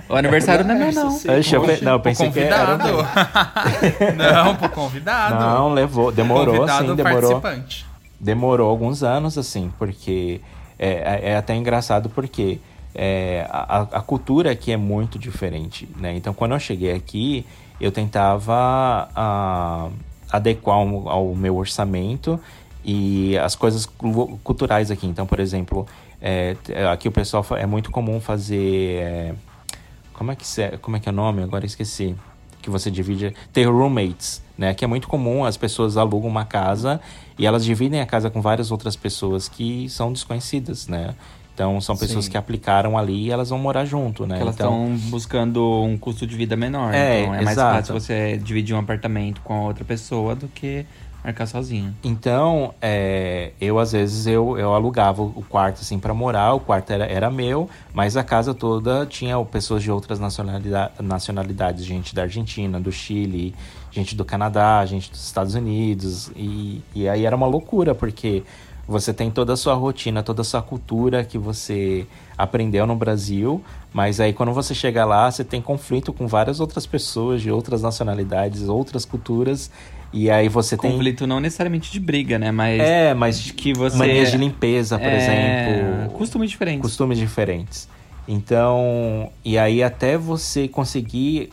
[0.10, 1.12] O aniversário não é meu, não.
[1.12, 1.82] Sim, Deixa eu.
[1.82, 2.66] Não, eu pensei que era.
[2.78, 2.98] convidado.
[4.16, 5.36] não, pro convidado.
[5.40, 6.12] Não, levou.
[6.12, 7.40] Demorou, convidado sim, demorou.
[7.42, 7.86] participante.
[8.20, 10.40] demorou alguns anos, assim, porque
[10.80, 12.60] é, é- é até engraçado porque
[12.96, 16.16] é, a, a cultura aqui é muito diferente, né?
[16.16, 17.46] Então, quando eu cheguei aqui,
[17.80, 19.90] eu tentava ah,
[20.32, 22.40] adequar ao, ao meu orçamento
[22.84, 25.06] e as coisas cu- culturais aqui.
[25.06, 25.86] Então, por exemplo,
[26.22, 26.56] é,
[26.92, 29.02] aqui o pessoal é muito comum fazer...
[29.02, 29.36] é,
[30.14, 30.46] como é que
[30.82, 31.44] como é que é o nome?
[31.44, 32.16] Agora esqueci.
[32.62, 34.74] Que você divide ter roommates, né?
[34.74, 37.00] Que é muito comum as pessoas alugam uma casa
[37.38, 41.14] e elas dividem a casa com várias outras pessoas que são desconhecidas, né?
[41.56, 42.32] Então são pessoas Sim.
[42.32, 44.36] que aplicaram ali e elas vão morar junto, né?
[44.36, 46.94] Porque elas então, estão buscando um custo de vida menor.
[46.94, 47.76] É, então é mais exato.
[47.78, 50.86] fácil você dividir um apartamento com a outra pessoa do que
[51.24, 51.96] marcar sozinho.
[52.04, 56.92] Então, é, eu às vezes eu, eu alugava o quarto assim para morar, o quarto
[56.92, 62.24] era, era meu, mas a casa toda tinha pessoas de outras nacionalidade, nacionalidades, gente da
[62.24, 63.56] Argentina, do Chile,
[63.92, 68.44] gente do Canadá, gente dos Estados Unidos, e, e aí era uma loucura, porque
[68.88, 72.06] você tem toda a sua rotina, toda a sua cultura que você
[72.38, 73.64] aprendeu no Brasil,
[73.94, 77.82] mas aí quando você chega lá, você tem conflito com várias outras pessoas de outras
[77.82, 79.72] nacionalidades, outras culturas,
[80.14, 82.50] e aí você tem Conflito não necessariamente de briga, né?
[82.50, 83.98] Mas é, mas de que você.
[83.98, 86.82] manias de limpeza, por é, exemplo, Costumes diferentes.
[86.82, 87.90] costumes diferentes.
[88.28, 91.50] Então, e aí até você conseguir,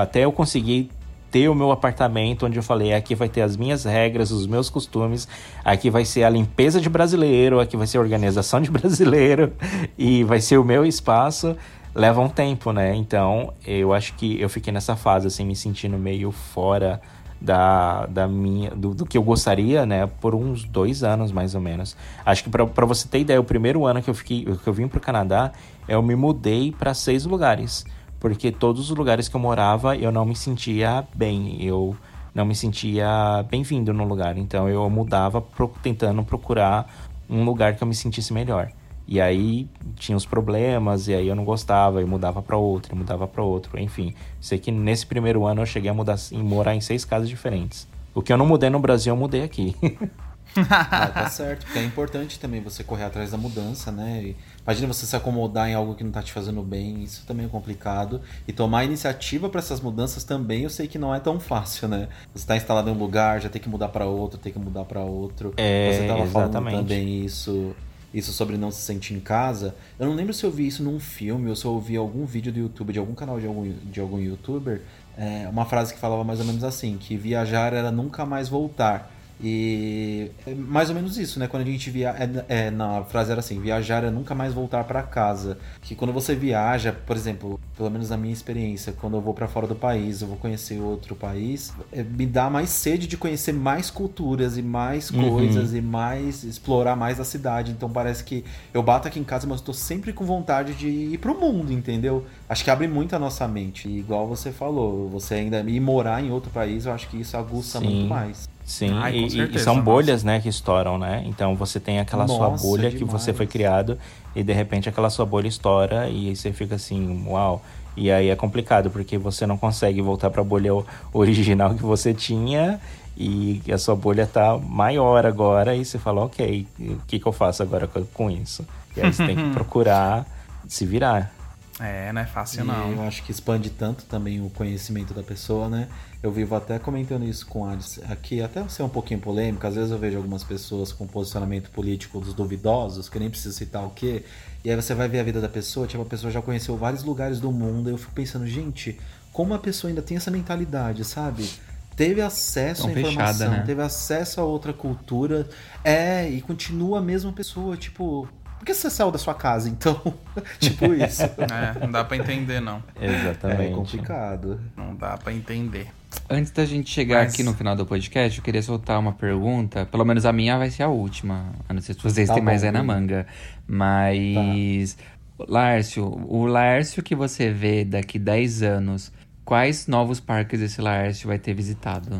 [0.00, 0.90] até eu conseguir
[1.30, 4.70] ter o meu apartamento onde eu falei, aqui vai ter as minhas regras, os meus
[4.70, 5.28] costumes,
[5.64, 9.52] aqui vai ser a limpeza de brasileiro, aqui vai ser a organização de brasileiro
[9.96, 11.56] e vai ser o meu espaço.
[11.94, 12.94] Leva um tempo, né?
[12.94, 17.00] Então, eu acho que eu fiquei nessa fase assim, me sentindo meio fora
[17.40, 21.60] da, da minha do, do que eu gostaria, né, por uns dois anos mais ou
[21.60, 21.96] menos.
[22.24, 24.88] Acho que para você ter ideia, o primeiro ano que eu fiquei, que eu vim
[24.88, 25.52] pro Canadá,
[25.86, 27.84] eu me mudei para seis lugares,
[28.20, 31.96] porque todos os lugares que eu morava eu não me sentia bem, eu
[32.34, 34.36] não me sentia bem-vindo no lugar.
[34.36, 36.92] Então eu mudava pro, tentando procurar
[37.28, 38.70] um lugar que eu me sentisse melhor.
[39.06, 39.66] E aí
[39.96, 43.42] tinha os problemas, e aí eu não gostava, e mudava para outro, e mudava para
[43.42, 44.14] outro, enfim.
[44.38, 47.88] Sei que nesse primeiro ano eu cheguei a mudar, em morar em seis casas diferentes.
[48.14, 49.74] O que eu não mudei no Brasil, eu mudei aqui.
[50.70, 54.22] Ah, tá certo, porque é importante também você correr atrás da mudança, né?
[54.24, 54.36] E
[54.68, 57.48] imagina você se acomodar em algo que não tá te fazendo bem, isso também é
[57.48, 58.20] complicado.
[58.46, 62.08] E tomar iniciativa para essas mudanças também, eu sei que não é tão fácil, né?
[62.34, 64.84] Você tá instalado em um lugar, já tem que mudar para outro, tem que mudar
[64.84, 65.54] para outro.
[65.56, 67.74] É, você tava falando também isso,
[68.12, 69.74] isso sobre não se sentir em casa.
[69.98, 72.52] Eu não lembro se eu vi isso num filme ou se eu ouvi algum vídeo
[72.52, 74.82] do YouTube, de algum canal de algum, de algum youtuber,
[75.16, 79.17] é, uma frase que falava mais ou menos assim, que viajar era nunca mais voltar.
[79.40, 81.46] E é mais ou menos isso, né?
[81.46, 82.18] Quando a gente viaja.
[82.48, 85.58] É, é, na frase era assim: viajar é nunca mais voltar para casa.
[85.80, 89.46] Que quando você viaja, por exemplo, pelo menos na minha experiência, quando eu vou para
[89.46, 93.52] fora do país, eu vou conhecer outro país, é, me dá mais sede de conhecer
[93.52, 95.30] mais culturas e mais Uhum.
[95.30, 96.42] coisas e mais.
[96.44, 97.70] explorar mais a cidade.
[97.70, 100.88] Então parece que eu bato aqui em casa, mas eu tô sempre com vontade de
[100.88, 102.24] ir pro mundo, entendeu?
[102.48, 103.88] Acho que abre muito a nossa mente.
[103.88, 107.36] E igual você falou, você ainda ir morar em outro país, eu acho que isso
[107.36, 107.84] aguça Sim.
[107.86, 108.48] muito mais.
[108.68, 109.84] Sim, Ai, e- e, e certeza, são nossa.
[109.86, 111.22] bolhas, né, que estouram, né?
[111.26, 113.22] Então você tem aquela sua Nossa, bolha que demais.
[113.22, 113.98] você foi criado
[114.36, 117.62] e de repente aquela sua bolha estoura e você fica assim, uau.
[117.96, 120.70] E aí é complicado porque você não consegue voltar para a bolha
[121.14, 122.78] original que você tinha
[123.16, 127.32] e a sua bolha tá maior agora e você fala, ok, o que, que eu
[127.32, 128.64] faço agora com, com isso?
[128.94, 130.26] E aí você tem que procurar
[130.68, 131.32] se virar.
[131.80, 132.92] É, não é fácil E não.
[132.92, 135.88] eu acho que expande tanto também o conhecimento da pessoa, né?
[136.20, 138.02] Eu vivo até comentando isso com a Alice.
[138.08, 142.18] Aqui, até ser um pouquinho polêmico, às vezes eu vejo algumas pessoas com posicionamento político
[142.20, 144.24] dos duvidosos, que eu nem preciso citar o quê.
[144.64, 147.04] E aí você vai ver a vida da pessoa, tipo, a pessoa já conheceu vários
[147.04, 148.98] lugares do mundo, e eu fico pensando, gente,
[149.32, 151.48] como a pessoa ainda tem essa mentalidade, sabe?
[151.94, 153.62] Teve acesso Tão à informação, fechada, né?
[153.66, 155.48] teve acesso a outra cultura,
[155.84, 158.28] é, e continua a mesma pessoa, tipo.
[158.58, 160.00] Por que você saiu da sua casa, então?
[160.58, 161.22] tipo isso.
[161.22, 162.82] É, não dá pra entender, não.
[163.00, 163.62] Exatamente.
[163.72, 164.60] É complicado.
[164.76, 165.86] Não dá pra entender.
[166.28, 169.86] Antes da gente chegar Mas- aqui no final do podcast, eu queria soltar uma pergunta.
[169.86, 171.52] Pelo menos a minha vai ser a última.
[171.68, 173.26] A não sei se vocês Tá têm mais bom, aí na manga.
[173.66, 174.96] Mas.
[175.38, 179.12] Lárcio, o Lárcio que você vê daqui 10 anos,
[179.44, 182.18] quais novos parques esse Lárcio vai ter visitado?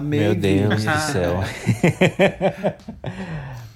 [0.00, 1.40] Meu Deus do céu.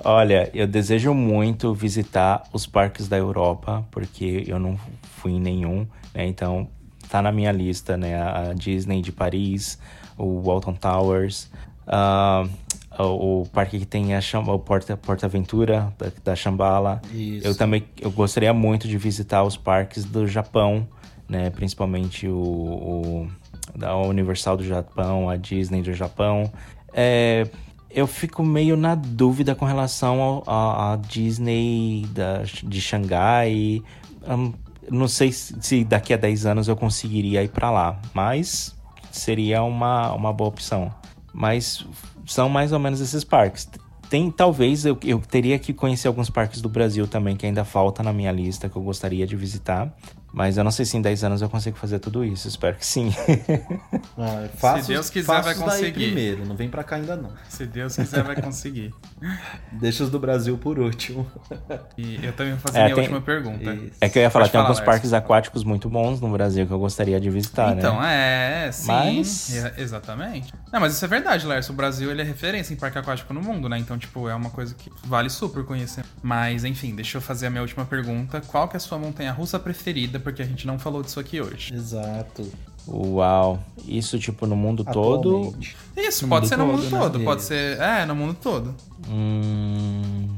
[0.04, 5.86] Olha, eu desejo muito visitar os parques da Europa, porque eu não fui em nenhum,
[6.14, 6.26] né?
[6.26, 6.68] Então,
[7.08, 8.20] tá na minha lista, né?
[8.20, 9.78] A Disney de Paris,
[10.18, 11.50] o Walton Towers,
[11.86, 12.46] ah,
[12.98, 17.00] o, parque que tem a o Porta, Porta Aventura da, da Shambhala.
[17.12, 17.46] Isso.
[17.46, 20.86] Eu também eu gostaria muito de visitar os parques do Japão,
[21.28, 21.50] né?
[21.50, 23.28] Principalmente o, o
[23.76, 26.52] da Universal do Japão, a Disney do Japão.
[26.92, 27.46] É,
[27.90, 33.82] eu fico meio na dúvida com relação à Disney da, de Xangai.
[34.28, 34.52] Hum,
[34.90, 38.76] não sei se se daqui a 10 anos eu conseguiria ir para lá, mas
[39.10, 40.92] seria uma, uma boa opção.
[41.32, 41.86] Mas
[42.26, 43.68] são mais ou menos esses parques.
[44.08, 48.02] Tem, talvez eu, eu teria que conhecer alguns parques do Brasil também, que ainda falta
[48.02, 49.92] na minha lista, que eu gostaria de visitar.
[50.35, 52.49] Mas eu não sei se em 10 anos eu consigo fazer tudo isso.
[52.49, 53.14] Espero que sim.
[54.16, 55.93] Ah, faça os- Deus quiser, vai conseguir.
[56.07, 57.30] primeiro, não vem pra cá ainda não.
[57.49, 58.93] Se Deus quiser, vai conseguir.
[59.72, 61.26] Deixa os do Brasil por último.
[61.97, 63.72] E eu também vou fazer É, minha tem- última pergunta.
[63.72, 63.93] Isso.
[64.01, 66.66] É que eu ia falar, Pode tem falar, alguns parques aquáticos muito bons no Brasil
[66.66, 68.66] que eu gostaria de visitar, Então, né?
[68.66, 68.87] é, sim.
[68.89, 70.53] Mas- é, exatamente.
[70.72, 71.72] Não, mas isso é verdade, Lércio.
[71.72, 73.78] O Brasil ele é referência em parque aquático no mundo, né?
[73.78, 76.05] Então, tipo, é uma coisa que vale super conhecer.
[76.22, 78.41] Mas, enfim, deixa eu fazer a minha última pergunta.
[78.41, 80.18] Qual que é a sua montanha russa preferida?
[80.24, 81.74] Porque a gente não falou disso aqui hoje.
[81.74, 82.50] Exato.
[82.88, 83.62] Uau.
[83.86, 85.54] Isso, tipo, no mundo todo.
[85.96, 86.98] Isso, No pode mundo ser no mundo todo, né?
[87.00, 87.24] todo.
[87.24, 87.78] Pode ser.
[87.78, 88.74] É, no mundo todo.
[89.08, 90.28] Hum,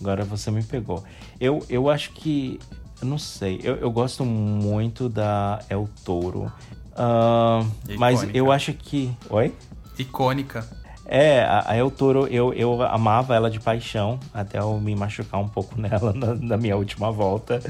[0.00, 1.04] agora você me pegou.
[1.40, 2.58] Eu, eu acho que.
[3.00, 3.60] Eu não sei.
[3.62, 6.50] Eu, eu gosto muito da El Toro.
[6.96, 7.64] Ah,
[7.98, 9.12] mas eu acho que.
[9.28, 9.54] Oi?
[9.98, 10.66] Icônica.
[11.14, 15.46] É, a, El Toro, eu, eu amava ela de paixão, até eu me machucar um
[15.46, 17.60] pouco nela na, na minha última volta.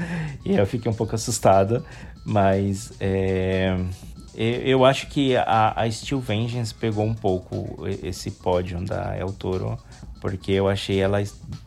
[0.45, 1.83] E eu fiquei um pouco assustado.
[2.25, 3.77] Mas é,
[4.33, 9.77] eu, acho que a, a Steel Vengeance pegou um pouco esse pódio da El Toro.
[10.21, 11.21] Porque eu achei ela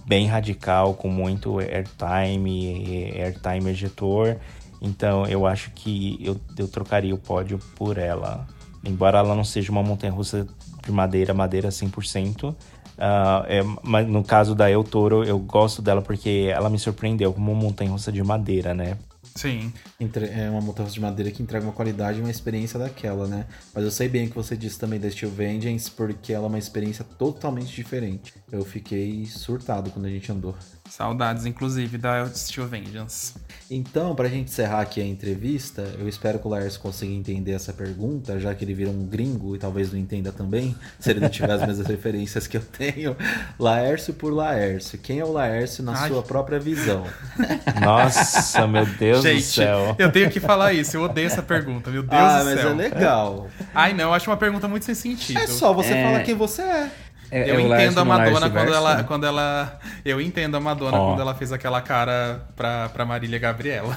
[0.06, 4.38] bem radical, com muito airtime, airtime ejetor.
[4.80, 8.46] Então eu acho que eu, eu trocaria o pódio por ela.
[8.82, 10.46] Embora ela não seja uma montanha russa
[10.86, 12.54] de madeira, madeira 100%.
[12.98, 17.32] ah, é, mas no caso da El Toro, eu gosto dela porque ela me surpreendeu
[17.32, 18.96] como uma montanha russa de madeira, né?
[19.34, 19.70] Sim.
[20.00, 23.44] Entre- É uma montanha de madeira que entrega uma qualidade e uma experiência daquela, né?
[23.74, 26.48] Mas eu sei bem o que você disse também da Steel Vengeance, porque ela é
[26.48, 28.32] uma experiência totalmente diferente.
[28.50, 30.54] Eu fiquei surtado quando a gente andou.
[30.88, 33.34] Saudades, inclusive, da Steel Vengeance.
[33.70, 37.72] Então, pra gente encerrar aqui a entrevista, eu espero que o Laércio consiga entender essa
[37.72, 41.28] pergunta, já que ele vira um gringo e talvez não entenda também, se ele não
[41.28, 43.16] tiver as mesmas referências que eu tenho.
[43.58, 44.96] Laércio por Laércio.
[44.98, 46.08] Quem é o Laércio na Ai.
[46.08, 47.04] sua própria visão?
[47.82, 49.96] Nossa, meu Deus do Gente, céu.
[49.98, 50.96] eu tenho que falar isso.
[50.96, 51.90] Eu odeio essa pergunta.
[51.90, 52.70] Meu Deus ah, do mas céu.
[52.70, 53.48] é legal.
[53.74, 55.38] Ai, não, eu acho uma pergunta muito sem sentido.
[55.40, 56.04] É só você É.
[56.04, 56.90] falar quem você é.
[57.30, 59.02] É, Eu é entendo a Madonna quando verso, ela, né?
[59.02, 59.78] quando ela.
[60.04, 61.08] Eu entendo a Madonna Ó.
[61.10, 63.96] quando ela fez aquela cara pra, pra Marília Gabriela.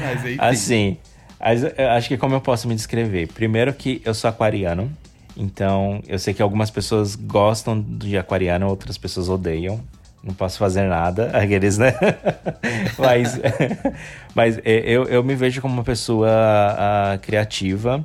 [0.00, 0.36] Mas enfim.
[0.38, 0.98] Assim,
[1.96, 3.28] acho que como eu posso me descrever?
[3.28, 4.90] Primeiro que eu sou aquariano,
[5.36, 9.80] então eu sei que algumas pessoas gostam de aquariano, outras pessoas odeiam.
[10.22, 11.94] Não posso fazer nada, aqueles, né?
[12.98, 13.40] mas
[14.34, 18.02] mas é, eu, eu me vejo como uma pessoa ah, criativa.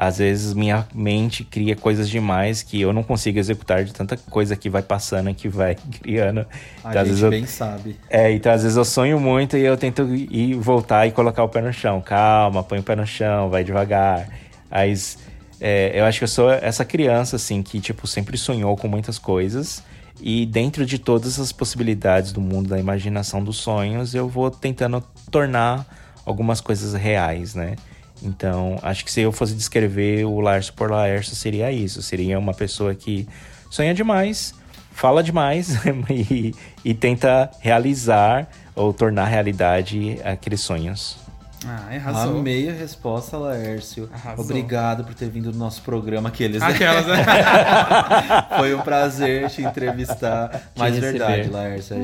[0.00, 4.54] Às vezes minha mente cria coisas demais que eu não consigo executar de tanta coisa
[4.54, 6.46] que vai passando, que vai criando.
[6.84, 7.96] A Então, às gente vezes eu- bem sabe.
[8.08, 11.48] é, então às vezes eu sonho muito e eu tento ir voltar e colocar o
[11.48, 12.00] pé no chão.
[12.00, 14.28] Calma, põe o pé no chão, vai devagar.
[14.70, 15.18] Mas
[15.60, 19.18] é, eu acho que eu sou essa criança, assim, que, tipo, sempre sonhou com muitas
[19.18, 19.82] coisas.
[20.20, 25.02] E dentro de todas as possibilidades do mundo da imaginação dos sonhos, eu vou tentando
[25.30, 25.84] tornar
[26.24, 27.74] algumas coisas reais, né?
[28.22, 32.02] Então, acho que se eu fosse descrever o Lárcio por Laércio, seria isso.
[32.02, 33.28] Seria uma pessoa que
[33.70, 34.54] sonha demais,
[34.92, 35.78] fala demais
[36.10, 36.54] e,
[36.84, 41.27] e tenta realizar ou tornar realidade aqueles sonhos.
[41.66, 42.38] Ah, arrasou.
[42.38, 44.08] Amei a resposta, Laércio.
[44.12, 44.44] Arrasou.
[44.44, 46.28] Obrigado por ter vindo no nosso programa.
[46.28, 46.66] Aqueles, né?
[46.68, 47.16] Aquelas, né?
[48.56, 50.70] Foi um prazer te entrevistar.
[50.76, 51.18] Mas receber.
[51.18, 51.96] verdade, Laércio,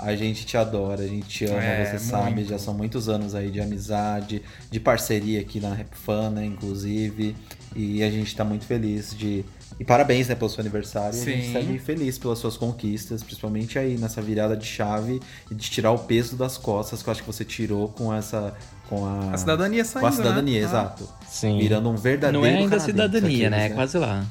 [0.00, 2.32] a gente- te adora, a gente te ama, É, você sabe.
[2.32, 2.48] muito.
[2.48, 7.36] Já são muitos anos aí de amizade, de parceria aqui na Rap Fan, né, inclusive.
[7.74, 9.44] E a gente tá muito feliz de.
[9.82, 11.08] E parabéns, né, pelo seu aniversário.
[11.08, 11.52] A gente Sim.
[11.52, 15.20] segue feliz pelas suas conquistas, principalmente aí nessa virada de chave
[15.50, 18.54] e de tirar o peso das costas, que eu acho que você tirou com essa.
[18.88, 20.66] Com a, A cidadania Com saindo, a cidadania, né?
[20.66, 21.08] exato.
[21.26, 21.58] Sim.
[21.58, 22.38] Virando um verdadeiro.
[22.38, 23.56] Não é ainda canadense cidadania, né?
[23.56, 24.24] É aqueles, quase lá.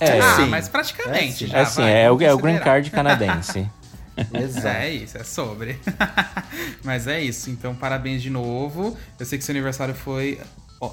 [0.00, 0.46] É, ah, sim.
[0.46, 1.20] mas praticamente.
[1.20, 1.46] É, sim.
[1.48, 3.68] já, É assim, vai, é, o, é o green card canadense.
[4.32, 4.68] Exato.
[4.68, 5.78] É isso, é sobre.
[6.84, 7.50] Mas é isso.
[7.50, 8.96] Então, parabéns de novo.
[9.18, 10.38] Eu sei que seu aniversário foi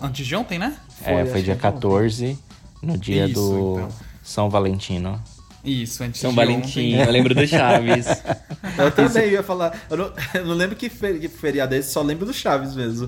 [0.02, 0.76] Antes de ontem, né?
[1.04, 2.40] é, foi dia que ontem.
[2.82, 3.90] 14, no dia Isso, do então.
[4.24, 5.22] São Valentino.
[5.64, 7.02] Isso, antes São de Valentim, ontem.
[7.06, 8.08] eu lembro do Chaves.
[8.78, 9.76] Eu também ia falar.
[9.90, 12.76] Eu não, eu não lembro que, fe- que feriado é esse, só lembro do Chaves
[12.76, 13.08] mesmo.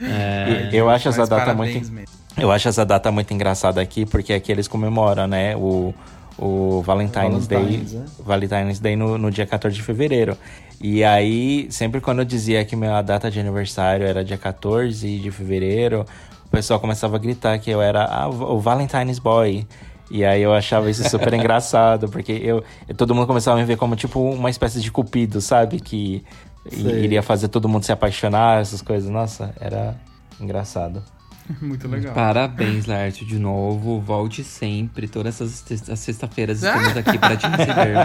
[0.00, 1.90] É, E eu acho essa data muito.
[1.92, 2.12] mesmo.
[2.36, 5.56] Eu acho essa data muito engraçada aqui, porque aqui eles comemoram, né?
[5.56, 5.94] O,
[6.38, 8.00] o Valentine's, Valentine's, Day.
[8.00, 8.06] né?
[8.20, 10.36] Valentine's Day no, no dia 14 de fevereiro.
[10.80, 15.30] E aí, sempre quando eu dizia que minha data de aniversário era dia 14 de
[15.30, 16.04] fevereiro,
[16.52, 19.66] pessoal começava a gritar que eu era ah, o Valentine's Boy.
[20.10, 22.62] E aí eu achava isso super engraçado, porque eu,
[22.96, 25.80] todo mundo começava a me ver como tipo uma espécie de cupido, sabe?
[25.80, 26.22] Que
[26.68, 27.04] Sei.
[27.04, 29.08] iria fazer todo mundo se apaixonar, essas coisas.
[29.08, 29.96] Nossa, era
[30.38, 31.02] engraçado.
[31.60, 32.14] Muito legal.
[32.14, 34.00] Parabéns, Laércio, de novo.
[34.00, 35.08] Volte sempre.
[35.08, 37.96] Todas as sexta- as sexta-feiras estamos aqui para te receber.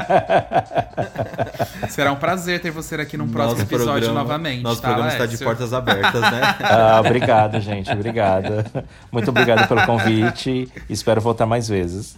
[1.89, 4.63] Será um prazer ter você aqui num próximo Nosso episódio programa- novamente.
[4.63, 6.41] Nosso tá, programa está de portas abertas, né?
[6.61, 7.91] Ah, obrigado, gente.
[7.91, 8.65] Obrigado.
[9.11, 10.67] Muito obrigado pelo convite.
[10.89, 12.17] Espero voltar mais vezes.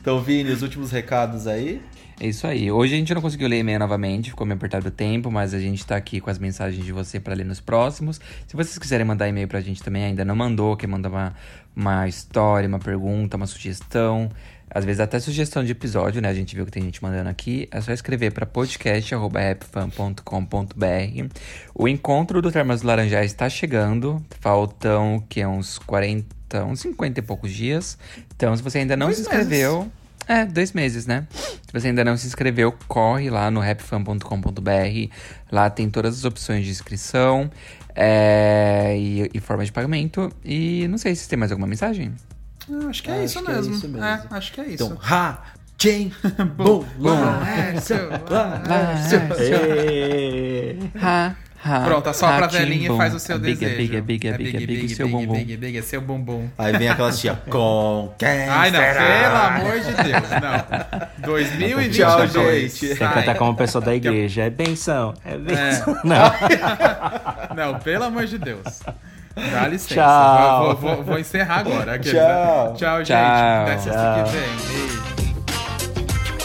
[0.00, 1.80] então, Vini, os últimos recados aí.
[2.20, 2.70] É isso aí.
[2.70, 5.60] Hoje a gente não conseguiu ler e-mail novamente, ficou meio apertado o tempo, mas a
[5.60, 8.20] gente tá aqui com as mensagens de você para ler nos próximos.
[8.46, 11.32] Se vocês quiserem mandar e-mail pra gente também, ainda não mandou, quer mandar uma,
[11.76, 14.28] uma história, uma pergunta, uma sugestão,
[14.70, 16.28] às vezes até sugestão de episódio, né?
[16.28, 17.66] A gente viu que tem gente mandando aqui.
[17.70, 21.34] É só escrever para podcast.rapfan.com.br.
[21.74, 24.20] O encontro do Termas Laranjais está chegando.
[24.40, 25.46] Faltam o quê?
[25.46, 27.96] Uns 40, uns 50 e poucos dias.
[28.34, 29.88] Então, se você ainda não Dois se inscreveu.
[30.28, 31.26] É, dois meses, né?
[31.30, 35.10] Se você ainda não se inscreveu, corre lá no rapfan.com.br.
[35.50, 37.50] Lá tem todas as opções de inscrição
[37.94, 40.30] é, e, e forma de pagamento.
[40.44, 42.12] E não sei se tem mais alguma mensagem.
[42.70, 43.74] Ah, acho que é, Acho isso, que é mesmo.
[43.74, 44.04] isso mesmo.
[44.04, 44.84] É, acho que é isso.
[44.84, 45.42] Então, ha,
[45.78, 46.12] Jane,
[46.56, 47.96] bom, Laércio,
[51.00, 51.34] Ha,
[51.84, 53.76] Pronto, assopra a ha, velhinha e faz o seu A biga, desejo.
[53.76, 55.34] Biga, biga, É biga, big, biga, big, seu big, bumbum.
[55.34, 56.48] big, big, seu bumbum.
[56.56, 59.02] Aí vem aquela tia, com quem Ai, não, será?
[59.58, 61.08] pelo amor de Deus, não.
[61.26, 61.96] 2022.
[61.96, 62.80] Tchau, gente.
[62.80, 64.42] Tem que cantar como pessoa da igreja.
[64.44, 65.14] É benção.
[65.24, 65.98] É benção.
[66.04, 66.32] Não.
[67.72, 68.80] Não, pelo amor de Deus.
[69.52, 69.94] Dá licença.
[69.96, 70.76] Tchau.
[70.76, 71.94] Vou, vou- vou encerrar agora.
[71.94, 72.70] aqueles, Tchau.
[72.70, 72.76] né?
[72.76, 73.06] Tchau, gente.
[73.08, 73.62] Tchau.
[73.62, 74.78] Até sexta que vem.
[74.78, 75.08] Beijo.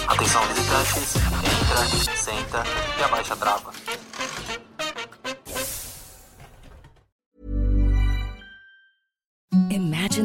[0.07, 2.63] Atenção visitantes, entra, senta
[2.99, 3.71] e abaixa a trava.